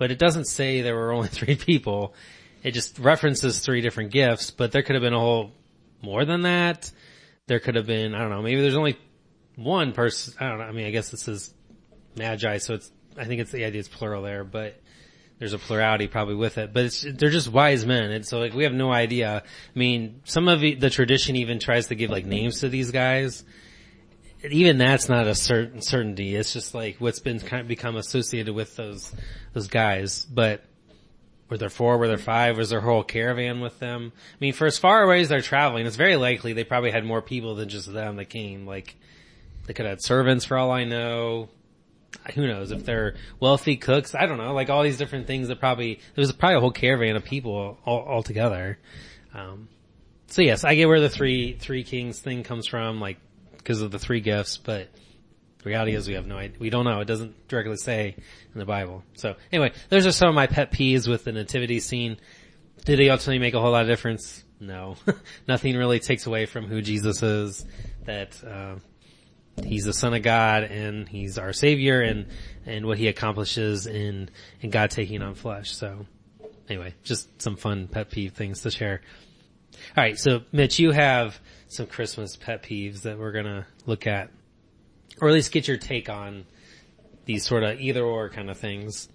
But 0.00 0.10
it 0.10 0.18
doesn't 0.18 0.46
say 0.46 0.80
there 0.80 0.96
were 0.96 1.12
only 1.12 1.28
three 1.40 1.56
people. 1.56 2.14
It 2.62 2.70
just 2.70 2.98
references 2.98 3.60
three 3.60 3.82
different 3.82 4.12
gifts, 4.12 4.50
but 4.50 4.72
there 4.72 4.82
could 4.82 4.94
have 4.94 5.02
been 5.02 5.12
a 5.12 5.20
whole 5.20 5.52
more 6.00 6.24
than 6.24 6.42
that. 6.42 6.90
There 7.48 7.60
could 7.60 7.74
have 7.74 7.86
been, 7.86 8.14
I 8.14 8.20
don't 8.20 8.30
know, 8.30 8.40
maybe 8.40 8.62
there's 8.62 8.76
only 8.76 8.98
one 9.56 9.92
person, 9.92 10.32
I 10.40 10.48
don't 10.48 10.58
know, 10.58 10.64
I 10.64 10.72
mean 10.72 10.86
I 10.86 10.90
guess 10.90 11.10
this 11.10 11.28
is 11.28 11.52
magi, 12.16 12.58
so 12.58 12.74
it's, 12.74 12.90
I 13.18 13.26
think 13.26 13.42
it's 13.42 13.52
the 13.52 13.66
idea 13.66 13.80
it's 13.80 13.88
plural 13.88 14.22
there, 14.22 14.42
but 14.42 14.80
there's 15.38 15.52
a 15.52 15.58
plurality 15.58 16.06
probably 16.06 16.34
with 16.34 16.56
it, 16.56 16.72
but 16.72 16.92
they're 17.14 17.28
just 17.28 17.48
wise 17.48 17.84
men. 17.84 18.10
And 18.10 18.26
so 18.26 18.38
like 18.38 18.54
we 18.54 18.64
have 18.64 18.72
no 18.72 18.90
idea. 18.90 19.42
I 19.44 19.78
mean, 19.78 20.22
some 20.24 20.48
of 20.48 20.60
the, 20.60 20.76
the 20.76 20.88
tradition 20.88 21.36
even 21.36 21.58
tries 21.58 21.88
to 21.88 21.94
give 21.94 22.10
like 22.10 22.24
names 22.24 22.60
to 22.60 22.70
these 22.70 22.90
guys. 22.90 23.44
Even 24.42 24.78
that's 24.78 25.08
not 25.08 25.26
a 25.26 25.34
certain 25.34 25.82
certainty. 25.82 26.34
It's 26.34 26.52
just 26.52 26.74
like 26.74 26.96
what's 26.98 27.20
been 27.20 27.40
kind 27.40 27.60
of 27.60 27.68
become 27.68 27.96
associated 27.96 28.54
with 28.54 28.76
those, 28.76 29.12
those 29.52 29.68
guys. 29.68 30.24
But 30.24 30.62
were 31.48 31.58
there 31.58 31.68
four? 31.68 31.98
Were 31.98 32.08
there 32.08 32.16
five? 32.16 32.56
Was 32.56 32.70
their 32.70 32.80
whole 32.80 33.02
caravan 33.02 33.60
with 33.60 33.78
them? 33.78 34.12
I 34.14 34.36
mean, 34.40 34.52
for 34.52 34.66
as 34.66 34.78
far 34.78 35.02
away 35.02 35.20
as 35.20 35.28
they're 35.28 35.42
traveling, 35.42 35.86
it's 35.86 35.96
very 35.96 36.16
likely 36.16 36.52
they 36.52 36.64
probably 36.64 36.90
had 36.90 37.04
more 37.04 37.20
people 37.20 37.54
than 37.54 37.68
just 37.68 37.92
them 37.92 38.16
that 38.16 38.26
came. 38.26 38.66
Like, 38.66 38.96
they 39.66 39.74
could 39.74 39.84
have 39.84 39.98
had 39.98 40.02
servants 40.02 40.44
for 40.44 40.56
all 40.56 40.70
I 40.70 40.84
know 40.84 41.50
who 42.34 42.46
knows 42.46 42.70
if 42.70 42.84
they're 42.84 43.14
wealthy 43.38 43.76
cooks. 43.76 44.14
I 44.14 44.26
don't 44.26 44.38
know, 44.38 44.52
like 44.52 44.70
all 44.70 44.82
these 44.82 44.98
different 44.98 45.26
things 45.26 45.48
that 45.48 45.60
probably 45.60 45.94
there 45.94 46.22
was 46.22 46.32
probably 46.32 46.56
a 46.56 46.60
whole 46.60 46.72
caravan 46.72 47.16
of 47.16 47.24
people 47.24 47.78
all, 47.84 47.98
all 48.00 48.22
together. 48.22 48.78
Um, 49.34 49.68
so 50.26 50.42
yes, 50.42 50.64
I 50.64 50.74
get 50.74 50.88
where 50.88 51.00
the 51.00 51.08
three 51.08 51.54
three 51.54 51.84
kings 51.84 52.20
thing 52.20 52.42
comes 52.42 52.66
from, 52.66 53.00
like 53.00 53.18
because 53.62 53.80
of 53.80 53.90
the 53.90 53.98
three 53.98 54.20
gifts. 54.20 54.56
But 54.56 54.88
the 55.58 55.68
reality 55.68 55.94
is, 55.94 56.08
we 56.08 56.14
have 56.14 56.26
no 56.26 56.36
idea. 56.36 56.58
We 56.58 56.70
don't 56.70 56.84
know. 56.84 57.00
It 57.00 57.06
doesn't 57.06 57.48
directly 57.48 57.76
say 57.76 58.16
in 58.52 58.58
the 58.58 58.66
Bible. 58.66 59.04
So 59.14 59.36
anyway, 59.52 59.72
those 59.88 60.06
are 60.06 60.12
some 60.12 60.28
of 60.28 60.34
my 60.34 60.46
pet 60.46 60.72
peeves 60.72 61.08
with 61.08 61.24
the 61.24 61.32
nativity 61.32 61.80
scene. 61.80 62.18
Did 62.84 62.98
they 62.98 63.10
ultimately 63.10 63.38
make 63.38 63.54
a 63.54 63.60
whole 63.60 63.72
lot 63.72 63.82
of 63.82 63.88
difference? 63.88 64.44
No, 64.58 64.96
nothing 65.48 65.76
really 65.76 66.00
takes 66.00 66.26
away 66.26 66.46
from 66.46 66.66
who 66.66 66.82
Jesus 66.82 67.22
is. 67.22 67.64
That. 68.04 68.42
Uh, 68.44 68.76
he's 69.64 69.84
the 69.84 69.92
son 69.92 70.14
of 70.14 70.22
God 70.22 70.64
and 70.64 71.08
he's 71.08 71.38
our 71.38 71.52
savior 71.52 72.00
and, 72.00 72.26
and 72.66 72.86
what 72.86 72.98
he 72.98 73.08
accomplishes 73.08 73.86
in, 73.86 74.30
in 74.60 74.70
God 74.70 74.90
taking 74.90 75.22
on 75.22 75.34
flesh. 75.34 75.74
So 75.74 76.06
anyway, 76.68 76.94
just 77.02 77.40
some 77.40 77.56
fun 77.56 77.88
pet 77.88 78.10
peeve 78.10 78.32
things 78.32 78.62
to 78.62 78.70
share. 78.70 79.00
All 79.96 80.04
right. 80.04 80.18
So 80.18 80.42
Mitch, 80.52 80.78
you 80.78 80.92
have 80.92 81.38
some 81.70 81.86
Christmas 81.86 82.36
pet 82.36 82.62
peeves 82.62 83.02
that 83.02 83.18
we're 83.18 83.32
to 83.32 83.66
look 83.86 84.06
at 84.06 84.30
or 85.20 85.28
at 85.28 85.34
least 85.34 85.52
get 85.52 85.68
your 85.68 85.76
take 85.76 86.08
on 86.08 86.44
these 87.26 87.46
sort 87.46 87.62
of 87.62 87.80
either 87.80 88.02
or 88.02 88.28
kind 88.28 88.50
of 88.50 88.58
things. 88.58 89.08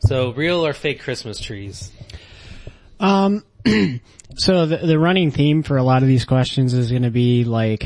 So 0.00 0.32
real 0.32 0.64
or 0.64 0.72
fake 0.72 1.00
Christmas 1.00 1.40
trees? 1.40 1.90
Um, 3.00 3.44
so 4.36 4.66
the, 4.66 4.78
the 4.78 4.98
running 4.98 5.30
theme 5.30 5.62
for 5.62 5.76
a 5.76 5.82
lot 5.82 6.02
of 6.02 6.08
these 6.08 6.24
questions 6.24 6.72
is 6.72 6.90
going 6.90 7.02
to 7.02 7.10
be 7.10 7.44
like, 7.44 7.84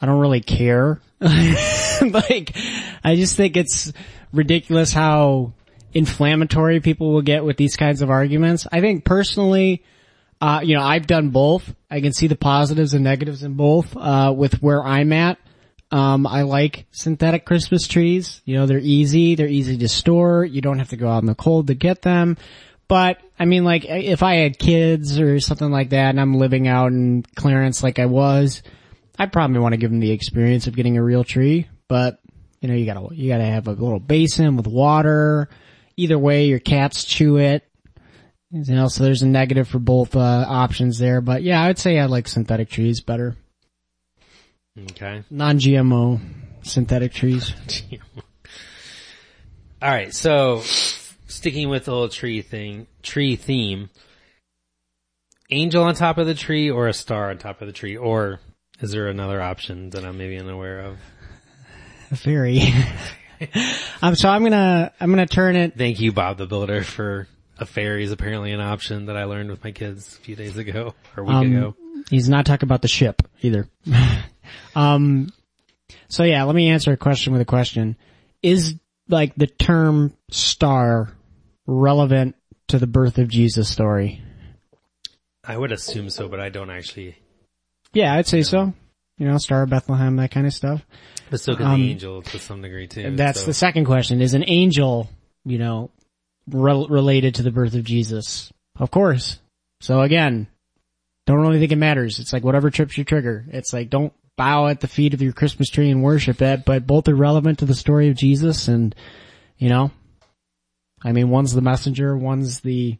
I 0.00 0.06
don't 0.06 0.20
really 0.20 0.42
care. 0.42 1.00
like, 1.20 2.56
I 3.02 3.16
just 3.16 3.36
think 3.36 3.56
it's 3.56 3.92
ridiculous 4.32 4.92
how 4.92 5.54
inflammatory 5.94 6.80
people 6.80 7.12
will 7.12 7.22
get 7.22 7.44
with 7.44 7.56
these 7.56 7.76
kinds 7.76 8.02
of 8.02 8.10
arguments. 8.10 8.66
I 8.70 8.80
think 8.82 9.04
personally, 9.04 9.82
uh, 10.46 10.60
you 10.60 10.76
know, 10.76 10.82
I've 10.82 11.08
done 11.08 11.30
both. 11.30 11.74
I 11.90 12.00
can 12.00 12.12
see 12.12 12.28
the 12.28 12.36
positives 12.36 12.94
and 12.94 13.02
negatives 13.02 13.42
in 13.42 13.54
both, 13.54 13.96
uh, 13.96 14.32
with 14.36 14.62
where 14.62 14.80
I'm 14.80 15.12
at. 15.12 15.38
Um, 15.90 16.24
I 16.24 16.42
like 16.42 16.86
synthetic 16.92 17.44
Christmas 17.44 17.88
trees. 17.88 18.42
You 18.44 18.54
know, 18.54 18.66
they're 18.66 18.78
easy. 18.78 19.34
They're 19.34 19.48
easy 19.48 19.76
to 19.78 19.88
store. 19.88 20.44
You 20.44 20.60
don't 20.60 20.78
have 20.78 20.90
to 20.90 20.96
go 20.96 21.08
out 21.08 21.24
in 21.24 21.26
the 21.26 21.34
cold 21.34 21.66
to 21.66 21.74
get 21.74 22.02
them. 22.02 22.36
But, 22.86 23.18
I 23.40 23.44
mean, 23.44 23.64
like, 23.64 23.86
if 23.86 24.22
I 24.22 24.36
had 24.36 24.56
kids 24.56 25.18
or 25.18 25.40
something 25.40 25.72
like 25.72 25.90
that 25.90 26.10
and 26.10 26.20
I'm 26.20 26.34
living 26.34 26.68
out 26.68 26.92
in 26.92 27.24
Clarence 27.34 27.82
like 27.82 27.98
I 27.98 28.06
was, 28.06 28.62
I'd 29.18 29.32
probably 29.32 29.58
want 29.58 29.72
to 29.72 29.78
give 29.78 29.90
them 29.90 29.98
the 29.98 30.12
experience 30.12 30.68
of 30.68 30.76
getting 30.76 30.96
a 30.96 31.02
real 31.02 31.24
tree. 31.24 31.66
But, 31.88 32.20
you 32.60 32.68
know, 32.68 32.74
you 32.74 32.86
gotta, 32.86 33.12
you 33.12 33.28
gotta 33.28 33.42
have 33.42 33.66
a 33.66 33.72
little 33.72 33.98
basin 33.98 34.56
with 34.56 34.68
water. 34.68 35.48
Either 35.96 36.20
way, 36.20 36.46
your 36.46 36.60
cats 36.60 37.04
chew 37.04 37.38
it. 37.38 37.64
You 38.50 38.74
know, 38.74 38.88
so 38.88 39.02
there's 39.04 39.22
a 39.22 39.26
negative 39.26 39.68
for 39.68 39.78
both, 39.78 40.14
uh, 40.14 40.44
options 40.48 40.98
there. 40.98 41.20
But 41.20 41.42
yeah, 41.42 41.62
I 41.62 41.68
would 41.68 41.78
say 41.78 41.98
I 41.98 42.06
like 42.06 42.28
synthetic 42.28 42.70
trees 42.70 43.00
better. 43.00 43.36
Okay. 44.90 45.24
Non-GMO 45.30 46.20
synthetic 46.62 47.12
trees. 47.12 47.52
All 49.82 49.90
right. 49.90 50.12
So 50.14 50.62
sticking 51.26 51.68
with 51.68 51.86
the 51.86 51.92
whole 51.92 52.08
tree 52.08 52.42
thing, 52.42 52.86
tree 53.02 53.36
theme, 53.36 53.90
angel 55.50 55.84
on 55.84 55.94
top 55.94 56.18
of 56.18 56.26
the 56.26 56.34
tree 56.34 56.70
or 56.70 56.88
a 56.88 56.92
star 56.92 57.30
on 57.30 57.38
top 57.38 57.60
of 57.60 57.66
the 57.66 57.72
tree, 57.72 57.96
or 57.96 58.40
is 58.80 58.90
there 58.90 59.08
another 59.08 59.40
option 59.40 59.90
that 59.90 60.04
I'm 60.04 60.18
maybe 60.18 60.38
unaware 60.38 60.80
of? 60.80 60.98
Very. 62.10 62.62
um, 64.02 64.14
so 64.14 64.28
I'm 64.28 64.42
gonna, 64.42 64.92
I'm 65.00 65.10
gonna 65.10 65.26
turn 65.26 65.56
it, 65.56 65.76
Thank 65.76 66.00
you, 66.00 66.12
Bob 66.12 66.38
the 66.38 66.46
Builder, 66.46 66.82
for 66.82 67.28
a 67.58 67.66
fairy 67.66 68.04
is 68.04 68.12
apparently 68.12 68.52
an 68.52 68.60
option 68.60 69.06
that 69.06 69.16
I 69.16 69.24
learned 69.24 69.50
with 69.50 69.64
my 69.64 69.72
kids 69.72 70.14
a 70.16 70.20
few 70.20 70.36
days 70.36 70.56
ago 70.56 70.94
or 71.16 71.22
a 71.22 71.24
week 71.26 71.34
Um, 71.34 71.56
ago. 71.56 71.76
he's 72.10 72.28
not 72.28 72.46
talking 72.46 72.66
about 72.66 72.82
the 72.82 72.88
ship 72.88 73.22
either. 73.42 73.68
um, 74.74 75.32
so 76.08 76.24
yeah, 76.24 76.44
let 76.44 76.54
me 76.54 76.68
answer 76.68 76.92
a 76.92 76.96
question 76.96 77.32
with 77.32 77.42
a 77.42 77.46
question. 77.46 77.96
Is 78.42 78.74
like 79.08 79.34
the 79.36 79.46
term 79.46 80.12
star 80.30 81.12
relevant 81.66 82.36
to 82.68 82.78
the 82.78 82.86
birth 82.86 83.18
of 83.18 83.28
Jesus 83.28 83.68
story? 83.68 84.22
I 85.44 85.56
would 85.56 85.72
assume 85.72 86.10
so, 86.10 86.28
but 86.28 86.40
I 86.40 86.48
don't 86.48 86.70
actually. 86.70 87.16
Yeah, 87.92 88.14
I'd 88.14 88.26
say 88.26 88.42
so. 88.42 88.74
You 89.16 89.26
know, 89.26 89.38
Star 89.38 89.62
of 89.62 89.70
Bethlehem, 89.70 90.16
that 90.16 90.30
kind 90.30 90.46
of 90.46 90.52
stuff. 90.52 90.84
But 91.30 91.40
so 91.40 91.56
could 91.56 91.64
Um, 91.64 91.80
the 91.80 91.90
angel 91.92 92.20
to 92.22 92.38
some 92.38 92.60
degree 92.60 92.86
too. 92.86 93.16
That's 93.16 93.40
so- 93.40 93.46
the 93.46 93.54
second 93.54 93.86
question. 93.86 94.20
Is 94.20 94.34
an 94.34 94.44
angel, 94.46 95.08
you 95.44 95.58
know, 95.58 95.90
rel- 96.50 96.88
related 96.88 97.36
to 97.36 97.42
the 97.42 97.50
birth 97.50 97.74
of 97.74 97.84
Jesus? 97.84 98.52
Of 98.78 98.90
course. 98.90 99.38
So 99.80 100.00
again, 100.00 100.46
don't 101.26 101.40
really 101.40 101.58
think 101.58 101.72
it 101.72 101.76
matters. 101.76 102.18
It's 102.18 102.32
like 102.32 102.44
whatever 102.44 102.70
trips 102.70 102.96
your 102.96 103.04
trigger. 103.04 103.44
It's 103.48 103.72
like 103.72 103.90
don't 103.90 104.12
bow 104.36 104.66
at 104.68 104.80
the 104.80 104.88
feet 104.88 105.14
of 105.14 105.22
your 105.22 105.32
Christmas 105.32 105.70
tree 105.70 105.90
and 105.90 106.02
worship 106.02 106.42
it, 106.42 106.64
but 106.64 106.86
both 106.86 107.08
are 107.08 107.14
relevant 107.14 107.60
to 107.60 107.64
the 107.64 107.74
story 107.74 108.08
of 108.08 108.16
Jesus 108.16 108.68
and, 108.68 108.94
you 109.58 109.68
know, 109.68 109.90
I 111.02 111.12
mean, 111.12 111.30
one's 111.30 111.54
the 111.54 111.62
messenger, 111.62 112.16
one's 112.16 112.60
the 112.60 112.98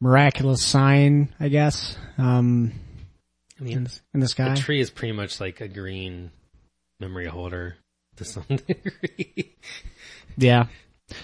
miraculous 0.00 0.62
sign, 0.62 1.28
I 1.40 1.48
guess, 1.48 1.96
um, 2.18 2.72
I 3.60 3.64
mean, 3.64 3.84
the- 3.84 4.00
in 4.14 4.20
the 4.20 4.28
sky. 4.28 4.50
the 4.54 4.60
tree 4.60 4.80
is 4.80 4.90
pretty 4.90 5.12
much 5.12 5.40
like 5.40 5.60
a 5.60 5.68
green 5.68 6.30
memory 7.00 7.26
holder 7.26 7.76
to 8.16 8.24
some 8.24 8.44
degree. 8.48 9.54
yeah. 10.36 10.66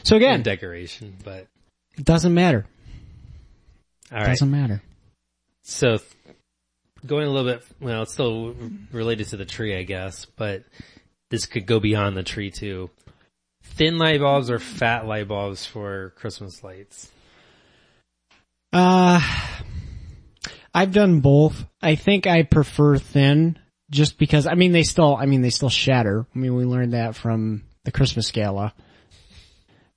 So 0.03 0.17
and 0.17 0.25
again, 0.25 0.43
decoration, 0.43 1.17
but 1.25 1.47
it 1.97 2.05
doesn't 2.05 2.35
matter. 2.35 2.67
all 4.11 4.19
right. 4.19 4.29
Doesn't 4.29 4.51
matter. 4.51 4.83
So 5.63 5.97
th- 5.99 6.11
going 7.07 7.27
a 7.27 7.31
little 7.31 7.53
bit, 7.53 7.65
well, 7.81 8.03
it's 8.03 8.13
still 8.13 8.55
related 8.93 9.29
to 9.29 9.37
the 9.37 9.45
tree, 9.45 9.77
I 9.77 9.83
guess, 9.83 10.25
but 10.25 10.65
this 11.31 11.47
could 11.47 11.67
go 11.67 11.81
beyond 11.81 12.17
the 12.17 12.23
tree 12.23 12.51
too. 12.51 12.91
Thin 13.63 13.99
light 13.99 14.21
bulbs 14.21 14.51
or 14.51 14.59
fat 14.59 15.07
light 15.07 15.29
bulbs 15.29 15.65
for 15.67 16.11
Christmas 16.17 16.63
lights? 16.63 17.11
Uh, 18.73 19.21
I've 20.75 20.93
done 20.93 21.21
both. 21.21 21.65
I 21.81 21.95
think 21.95 22.27
I 22.27 22.43
prefer 22.43 22.99
thin 22.99 23.59
just 23.91 24.19
because, 24.19 24.47
I 24.47 24.55
mean, 24.55 24.73
they 24.73 24.83
still, 24.83 25.17
I 25.17 25.27
mean, 25.27 25.41
they 25.41 25.51
still 25.51 25.69
shatter. 25.71 26.27
I 26.35 26.39
mean, 26.39 26.55
we 26.57 26.65
learned 26.65 26.93
that 26.93 27.15
from 27.15 27.63
the 27.85 27.93
Christmas 27.93 28.31
gala. 28.31 28.75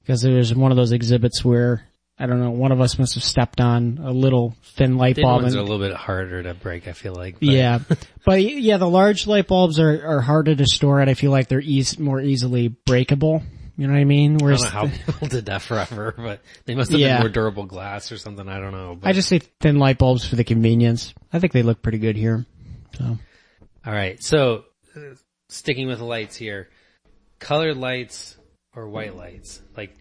Because 0.07 0.21
there 0.21 0.35
was 0.35 0.55
one 0.55 0.71
of 0.71 0.77
those 0.77 0.93
exhibits 0.93 1.43
where, 1.43 1.83
I 2.17 2.27
don't 2.27 2.39
know, 2.39 2.51
one 2.51 2.71
of 2.71 2.79
us 2.79 2.97
must 2.97 3.15
have 3.15 3.23
stepped 3.25 3.59
on 3.59 3.99
a 4.01 4.11
little 4.11 4.55
thin 4.63 4.95
light 4.95 5.15
Thin 5.17 5.25
bulb. 5.25 5.41
ones 5.41 5.53
and- 5.53 5.59
are 5.59 5.65
a 5.65 5.69
little 5.69 5.85
bit 5.85 5.93
harder 5.97 6.41
to 6.43 6.53
break, 6.53 6.87
I 6.87 6.93
feel 6.93 7.13
like. 7.13 7.33
but- 7.41 7.43
yeah. 7.49 7.79
but 8.25 8.41
yeah, 8.41 8.77
the 8.77 8.87
large 8.89 9.27
light 9.27 9.47
bulbs 9.47 9.81
are, 9.81 10.07
are 10.07 10.21
harder 10.21 10.55
to 10.55 10.65
store 10.65 11.01
and 11.01 11.09
I 11.09 11.13
feel 11.13 11.31
like 11.31 11.49
they're 11.49 11.59
eas- 11.59 11.99
more 11.99 12.21
easily 12.21 12.69
breakable. 12.69 13.43
You 13.75 13.85
know 13.87 13.93
what 13.93 13.99
I 13.99 14.05
mean? 14.05 14.37
I 14.41 14.45
Whereas 14.45 14.61
don't 14.63 14.73
know 14.73 14.79
how 14.87 14.87
people 15.11 15.27
did 15.27 15.45
that 15.47 15.61
forever, 15.61 16.13
but 16.17 16.41
they 16.63 16.73
must 16.73 16.89
have 16.91 16.99
Yeah. 17.01 17.17
been 17.17 17.23
more 17.23 17.29
durable 17.29 17.65
glass 17.65 18.09
or 18.09 18.17
something. 18.17 18.47
I 18.47 18.61
don't 18.61 18.71
know. 18.71 18.97
But. 18.99 19.09
I 19.09 19.11
just 19.11 19.27
say 19.27 19.39
thin 19.59 19.77
light 19.77 19.97
bulbs 19.97 20.25
for 20.25 20.37
the 20.37 20.45
convenience. 20.45 21.13
I 21.33 21.39
think 21.39 21.51
they 21.51 21.63
look 21.63 21.81
pretty 21.81 21.97
good 21.99 22.15
here. 22.15 22.45
So. 22.97 23.17
All 23.85 23.93
right. 23.93 24.23
So, 24.23 24.63
uh, 24.95 24.99
sticking 25.49 25.87
with 25.87 25.99
the 25.99 26.05
lights 26.05 26.37
here, 26.37 26.69
colored 27.39 27.75
lights 27.77 28.35
or 28.77 28.87
white 28.87 29.15
lights, 29.15 29.61
like 29.75 29.97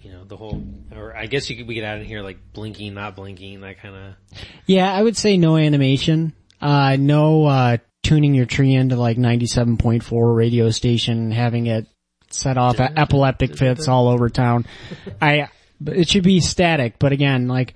you 0.00 0.10
know 0.10 0.24
the 0.24 0.36
whole, 0.36 0.64
or 0.92 1.14
I 1.14 1.26
guess 1.26 1.48
you 1.50 1.56
could 1.56 1.68
we 1.68 1.74
could 1.74 1.84
add 1.84 2.00
in 2.00 2.06
here 2.06 2.22
like 2.22 2.38
blinking, 2.52 2.94
not 2.94 3.14
blinking, 3.14 3.60
that 3.60 3.78
kind 3.80 3.94
of. 3.94 4.40
Yeah, 4.64 4.92
I 4.92 5.02
would 5.02 5.16
say 5.16 5.36
no 5.36 5.56
animation. 5.56 6.32
Uh, 6.60 6.96
no, 6.98 7.44
uh, 7.44 7.76
tuning 8.02 8.34
your 8.34 8.46
tree 8.46 8.74
into 8.74 8.96
like 8.96 9.18
97.4 9.18 10.36
radio 10.36 10.70
station 10.70 11.30
having 11.30 11.66
it 11.66 11.86
set 12.30 12.56
off 12.56 12.80
epileptic 12.80 13.56
fits 13.56 13.88
all 13.88 14.08
over 14.08 14.28
town. 14.28 14.66
I, 15.20 15.48
it 15.84 16.08
should 16.08 16.24
be 16.24 16.40
static, 16.40 16.98
but 16.98 17.12
again, 17.12 17.48
like, 17.48 17.74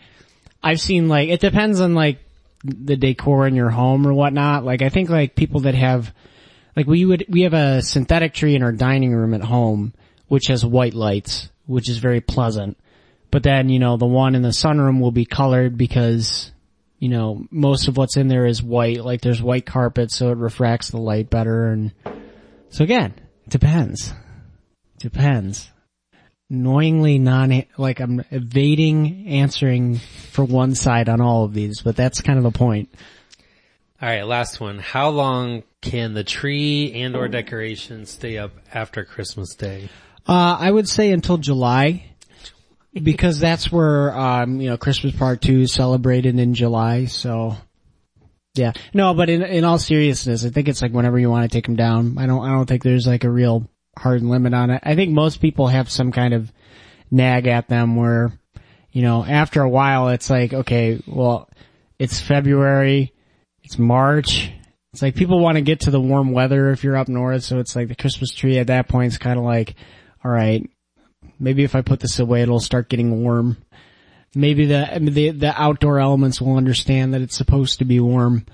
I've 0.62 0.80
seen 0.80 1.08
like, 1.08 1.28
it 1.28 1.40
depends 1.40 1.80
on 1.80 1.94
like 1.94 2.18
the 2.64 2.96
decor 2.96 3.46
in 3.46 3.54
your 3.54 3.70
home 3.70 4.06
or 4.06 4.14
whatnot. 4.14 4.64
Like, 4.64 4.82
I 4.82 4.88
think 4.88 5.10
like 5.10 5.34
people 5.34 5.60
that 5.60 5.74
have, 5.74 6.14
like 6.76 6.86
we 6.86 7.04
would, 7.04 7.26
we 7.28 7.42
have 7.42 7.54
a 7.54 7.82
synthetic 7.82 8.32
tree 8.32 8.54
in 8.54 8.62
our 8.62 8.72
dining 8.72 9.12
room 9.12 9.34
at 9.34 9.42
home, 9.42 9.92
which 10.30 10.46
has 10.46 10.64
white 10.64 10.94
lights, 10.94 11.50
which 11.66 11.90
is 11.90 11.98
very 11.98 12.20
pleasant. 12.20 12.78
But 13.32 13.42
then, 13.42 13.68
you 13.68 13.80
know, 13.80 13.96
the 13.96 14.06
one 14.06 14.36
in 14.36 14.42
the 14.42 14.50
sunroom 14.50 15.00
will 15.00 15.10
be 15.10 15.24
colored 15.24 15.76
because, 15.76 16.52
you 17.00 17.08
know, 17.08 17.44
most 17.50 17.88
of 17.88 17.96
what's 17.96 18.16
in 18.16 18.28
there 18.28 18.46
is 18.46 18.62
white. 18.62 19.04
Like 19.04 19.22
there's 19.22 19.42
white 19.42 19.66
carpet 19.66 20.12
so 20.12 20.30
it 20.30 20.38
refracts 20.38 20.90
the 20.90 21.00
light 21.00 21.30
better 21.30 21.66
and, 21.66 21.90
so 22.68 22.84
again, 22.84 23.12
depends. 23.48 24.14
Depends. 25.00 25.68
Annoyingly 26.48 27.18
non, 27.18 27.64
like 27.76 27.98
I'm 27.98 28.24
evading 28.30 29.26
answering 29.26 29.96
for 29.96 30.44
one 30.44 30.76
side 30.76 31.08
on 31.08 31.20
all 31.20 31.42
of 31.42 31.54
these, 31.54 31.82
but 31.82 31.96
that's 31.96 32.20
kind 32.20 32.38
of 32.38 32.44
the 32.44 32.56
point. 32.56 32.88
All 34.00 34.08
right, 34.08 34.22
last 34.22 34.60
one. 34.60 34.78
How 34.78 35.08
long 35.08 35.64
can 35.80 36.14
the 36.14 36.22
tree 36.22 36.92
and 36.94 37.16
or 37.16 37.26
decoration 37.26 38.06
stay 38.06 38.38
up 38.38 38.52
after 38.72 39.04
Christmas 39.04 39.56
Day? 39.56 39.88
Uh, 40.30 40.56
I 40.60 40.70
would 40.70 40.88
say 40.88 41.10
until 41.10 41.38
July, 41.38 42.04
because 42.92 43.40
that's 43.40 43.72
where, 43.72 44.16
um, 44.16 44.60
you 44.60 44.70
know, 44.70 44.76
Christmas 44.76 45.12
part 45.16 45.42
two 45.42 45.62
is 45.62 45.72
celebrated 45.72 46.38
in 46.38 46.54
July, 46.54 47.06
so. 47.06 47.56
Yeah. 48.54 48.72
No, 48.94 49.12
but 49.12 49.28
in, 49.28 49.42
in 49.42 49.64
all 49.64 49.78
seriousness, 49.78 50.44
I 50.44 50.50
think 50.50 50.68
it's 50.68 50.82
like 50.82 50.92
whenever 50.92 51.18
you 51.18 51.28
want 51.28 51.50
to 51.50 51.56
take 51.56 51.66
them 51.66 51.74
down. 51.74 52.16
I 52.16 52.26
don't, 52.26 52.44
I 52.44 52.52
don't 52.52 52.66
think 52.66 52.84
there's 52.84 53.08
like 53.08 53.24
a 53.24 53.30
real 53.30 53.68
hard 53.98 54.22
limit 54.22 54.54
on 54.54 54.70
it. 54.70 54.80
I 54.84 54.94
think 54.94 55.10
most 55.10 55.40
people 55.40 55.66
have 55.66 55.90
some 55.90 56.12
kind 56.12 56.32
of 56.32 56.52
nag 57.10 57.48
at 57.48 57.66
them 57.66 57.96
where, 57.96 58.32
you 58.92 59.02
know, 59.02 59.24
after 59.24 59.62
a 59.62 59.68
while 59.68 60.10
it's 60.10 60.30
like, 60.30 60.52
okay, 60.52 61.02
well, 61.08 61.48
it's 61.98 62.20
February, 62.20 63.12
it's 63.64 63.78
March, 63.80 64.52
it's 64.92 65.02
like 65.02 65.16
people 65.16 65.40
want 65.40 65.56
to 65.56 65.62
get 65.62 65.80
to 65.80 65.90
the 65.90 66.00
warm 66.00 66.30
weather 66.30 66.70
if 66.70 66.84
you're 66.84 66.96
up 66.96 67.08
north, 67.08 67.42
so 67.42 67.58
it's 67.58 67.74
like 67.74 67.88
the 67.88 67.96
Christmas 67.96 68.32
tree 68.32 68.58
at 68.58 68.68
that 68.68 68.88
point 68.88 69.12
is 69.12 69.18
kind 69.18 69.36
of 69.36 69.44
like, 69.44 69.74
alright, 70.24 70.68
maybe 71.38 71.64
if 71.64 71.74
I 71.74 71.82
put 71.82 72.00
this 72.00 72.18
away 72.18 72.42
it'll 72.42 72.60
start 72.60 72.88
getting 72.88 73.22
warm. 73.22 73.56
Maybe 74.34 74.66
the, 74.66 74.98
the, 75.00 75.30
the 75.30 75.60
outdoor 75.60 75.98
elements 75.98 76.40
will 76.40 76.56
understand 76.56 77.14
that 77.14 77.20
it's 77.20 77.36
supposed 77.36 77.80
to 77.80 77.84
be 77.84 77.98
warm. 77.98 78.46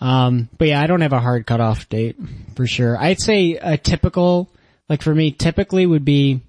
Um, 0.00 0.48
but 0.58 0.68
yeah, 0.68 0.82
I 0.82 0.86
don't 0.86 1.02
have 1.02 1.12
a 1.12 1.20
hard 1.20 1.46
cutoff 1.46 1.88
date 1.88 2.16
for 2.56 2.66
sure. 2.66 2.98
I'd 2.98 3.20
say 3.20 3.52
a 3.52 3.78
typical, 3.78 4.50
like 4.88 5.02
for 5.02 5.14
me, 5.14 5.30
typically 5.30 5.86
would 5.86 6.04
be 6.04 6.40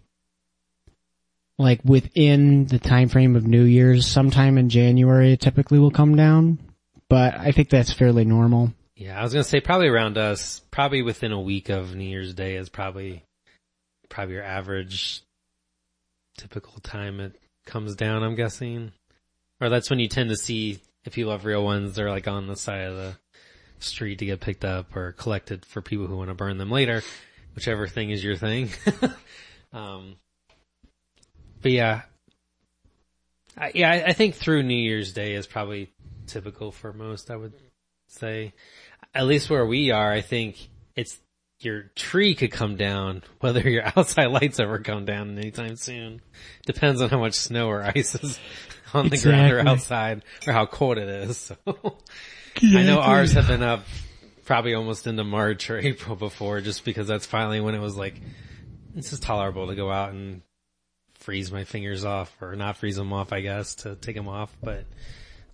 like 1.57 1.81
within 1.85 2.65
the 2.65 2.79
time 2.79 3.07
frame 3.09 3.35
of 3.35 3.45
New 3.45 3.63
Year's, 3.63 4.07
sometime 4.07 4.57
in 4.57 4.69
January 4.69 5.33
it 5.33 5.41
typically 5.41 5.79
will 5.79 5.91
come 5.91 6.15
down. 6.15 6.59
But 7.07 7.35
I 7.37 7.51
think 7.51 7.69
that's 7.69 7.93
fairly 7.93 8.25
normal. 8.25 8.73
Yeah, 8.95 9.19
I 9.19 9.23
was 9.23 9.33
gonna 9.33 9.43
say 9.43 9.59
probably 9.59 9.87
around 9.87 10.17
us, 10.17 10.61
probably 10.71 11.01
within 11.01 11.31
a 11.31 11.39
week 11.39 11.69
of 11.69 11.95
New 11.95 12.05
Year's 12.05 12.33
Day 12.33 12.55
is 12.55 12.69
probably, 12.69 13.24
probably 14.09 14.35
your 14.35 14.43
average 14.43 15.21
typical 16.37 16.79
time 16.81 17.19
it 17.19 17.39
comes 17.65 17.95
down, 17.95 18.23
I'm 18.23 18.35
guessing. 18.35 18.91
Or 19.61 19.69
that's 19.69 19.89
when 19.89 19.99
you 19.99 20.07
tend 20.07 20.29
to 20.29 20.35
see, 20.35 20.79
if 21.05 21.17
you 21.17 21.27
love 21.27 21.45
real 21.45 21.63
ones, 21.63 21.95
they're 21.95 22.09
like 22.09 22.27
on 22.27 22.47
the 22.47 22.55
side 22.55 22.87
of 22.87 22.95
the 22.95 23.15
street 23.79 24.19
to 24.19 24.25
get 24.25 24.41
picked 24.41 24.65
up 24.65 24.95
or 24.95 25.13
collected 25.13 25.65
for 25.65 25.81
people 25.81 26.07
who 26.07 26.17
want 26.17 26.29
to 26.29 26.35
burn 26.35 26.57
them 26.57 26.71
later, 26.71 27.03
whichever 27.55 27.87
thing 27.87 28.09
is 28.09 28.23
your 28.23 28.35
thing. 28.35 28.69
um, 29.73 30.15
but 31.61 31.71
yeah, 31.71 32.01
I, 33.57 33.71
yeah, 33.73 33.91
I, 33.91 34.03
I 34.07 34.13
think 34.13 34.35
through 34.35 34.63
New 34.63 34.75
Year's 34.75 35.13
Day 35.13 35.33
is 35.33 35.47
probably 35.47 35.89
typical 36.27 36.71
for 36.71 36.91
most, 36.93 37.31
I 37.31 37.35
would 37.35 37.53
say. 38.07 38.53
At 39.13 39.25
least 39.25 39.49
where 39.49 39.65
we 39.65 39.91
are, 39.91 40.11
I 40.11 40.21
think 40.21 40.69
it's 40.95 41.17
your 41.59 41.83
tree 41.95 42.35
could 42.35 42.51
come 42.51 42.75
down, 42.75 43.23
whether 43.39 43.67
your 43.69 43.83
outside 43.95 44.27
lights 44.27 44.59
ever 44.59 44.79
come 44.79 45.05
down 45.05 45.37
anytime 45.37 45.75
soon. 45.75 46.21
Depends 46.65 47.01
on 47.01 47.09
how 47.09 47.19
much 47.19 47.35
snow 47.35 47.67
or 47.67 47.83
ice 47.83 48.15
is 48.15 48.39
on 48.93 49.09
the 49.09 49.17
ground 49.17 49.51
or 49.51 49.59
outside 49.59 50.23
or 50.47 50.53
how 50.53 50.65
cold 50.65 50.97
it 50.97 51.09
is. 51.09 51.51
So 52.57 52.77
I 52.79 52.83
know 52.83 53.01
ours 53.01 53.33
have 53.33 53.49
been 53.49 53.61
up 53.61 53.83
probably 54.45 54.75
almost 54.75 55.07
into 55.07 55.25
March 55.25 55.69
or 55.69 55.77
April 55.77 56.15
before 56.15 56.61
just 56.61 56.85
because 56.85 57.05
that's 57.05 57.25
finally 57.25 57.59
when 57.59 57.75
it 57.75 57.81
was 57.81 57.97
like, 57.97 58.21
this 58.93 59.11
is 59.11 59.19
tolerable 59.19 59.67
to 59.67 59.75
go 59.75 59.91
out 59.91 60.11
and 60.11 60.41
freeze 61.15 61.51
my 61.51 61.65
fingers 61.65 62.05
off 62.05 62.33
or 62.41 62.55
not 62.55 62.77
freeze 62.77 62.95
them 62.95 63.11
off, 63.11 63.33
I 63.33 63.41
guess, 63.41 63.75
to 63.75 63.95
take 63.97 64.15
them 64.15 64.29
off, 64.29 64.55
but, 64.63 64.85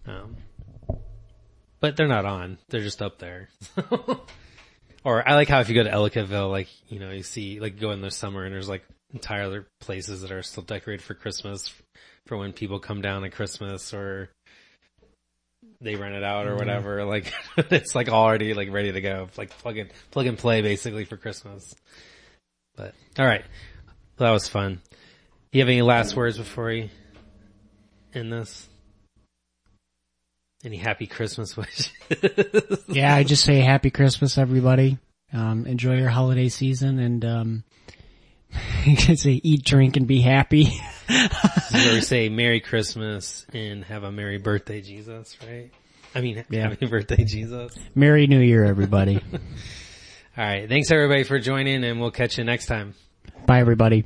um, 0.06 0.36
but 1.80 1.98
they're 1.98 2.08
not 2.08 2.26
on. 2.26 2.60
They're 2.70 2.82
just 2.82 3.02
up 3.02 3.18
there. 3.18 3.50
Or 5.04 5.28
I 5.28 5.36
like 5.36 5.48
how 5.48 5.60
if 5.60 5.70
you 5.70 5.76
go 5.76 5.84
to 5.84 5.90
Ellicottville, 5.90 6.52
like, 6.52 6.68
you 6.90 7.00
know, 7.00 7.12
you 7.12 7.24
see, 7.24 7.60
like 7.60 7.80
go 7.80 7.92
in 7.92 8.02
the 8.02 8.12
summer 8.12 8.44
and 8.44 8.54
there's 8.54 8.70
like 8.70 8.84
entire 9.14 9.66
places 9.80 10.22
that 10.22 10.32
are 10.32 10.44
still 10.44 10.64
decorated 10.64 11.04
for 11.04 11.14
Christmas 11.14 11.74
for 12.28 12.38
when 12.38 12.54
people 12.54 12.80
come 12.80 13.02
down 13.02 13.24
at 13.24 13.32
Christmas 13.32 13.94
or 13.94 14.30
they 15.82 15.96
rent 15.96 16.16
it 16.16 16.24
out 16.24 16.46
or 16.46 16.52
mm-hmm. 16.52 16.60
whatever. 16.60 17.06
Like 17.12 17.34
it's 17.58 17.96
like 17.96 18.10
already 18.10 18.54
like 18.54 18.72
ready 18.72 18.92
to 18.92 19.02
go. 19.02 19.30
Like 19.38 19.50
plug 19.50 19.78
and 19.78 19.90
plug 20.12 20.28
and 20.28 20.38
play 20.38 20.62
basically 20.62 21.06
for 21.06 21.18
Christmas. 21.18 21.76
But 22.76 22.94
all 23.18 23.26
right. 23.26 23.44
Well, 24.18 24.28
that 24.28 24.32
was 24.32 24.48
fun. 24.48 24.82
You 25.52 25.62
have 25.62 25.70
any 25.70 25.82
last 25.82 26.16
words 26.16 26.38
before 26.38 26.66
we 26.66 26.92
end 28.14 28.32
this? 28.32 28.70
Any 30.64 30.78
happy 30.78 31.08
Christmas 31.08 31.58
wishes? 31.58 31.92
Yeah, 32.88 33.16
I 33.16 33.24
just 33.24 33.44
say 33.44 33.60
happy 33.60 33.90
Christmas 33.90 34.38
everybody. 34.38 34.98
Um, 35.34 35.66
enjoy 35.66 35.96
your 35.98 36.10
holiday 36.10 36.50
season 36.50 37.00
and, 37.00 37.26
um, 37.26 37.64
say 39.16 39.40
eat, 39.44 39.64
drink 39.64 39.96
and 39.98 40.08
be 40.08 40.22
happy. 40.22 40.68
This 41.12 41.72
is 41.80 41.86
where 41.86 41.94
we 41.96 42.02
say 42.02 42.30
Merry 42.30 42.62
Christmas 42.62 43.46
and 43.54 43.84
have 43.86 44.04
a 44.04 44.12
Merry 44.14 44.38
Birthday, 44.38 44.80
Jesus, 44.82 45.38
right? 45.46 45.70
I 46.16 46.22
mean, 46.22 46.46
Yeah. 46.50 46.70
Happy 46.70 46.86
Birthday, 46.86 47.26
Jesus. 47.26 47.76
Merry 47.96 48.28
New 48.28 48.40
Year 48.40 48.64
everybody. 48.64 49.18
All 49.18 49.40
right. 50.38 50.70
Thanks 50.70 50.90
everybody 50.90 51.24
for 51.24 51.38
joining 51.40 51.84
and 51.84 52.00
we'll 52.00 52.12
catch 52.12 52.38
you 52.38 52.46
next 52.46 52.68
time. 52.68 52.94
Bye 53.46 53.60
everybody. 53.60 54.06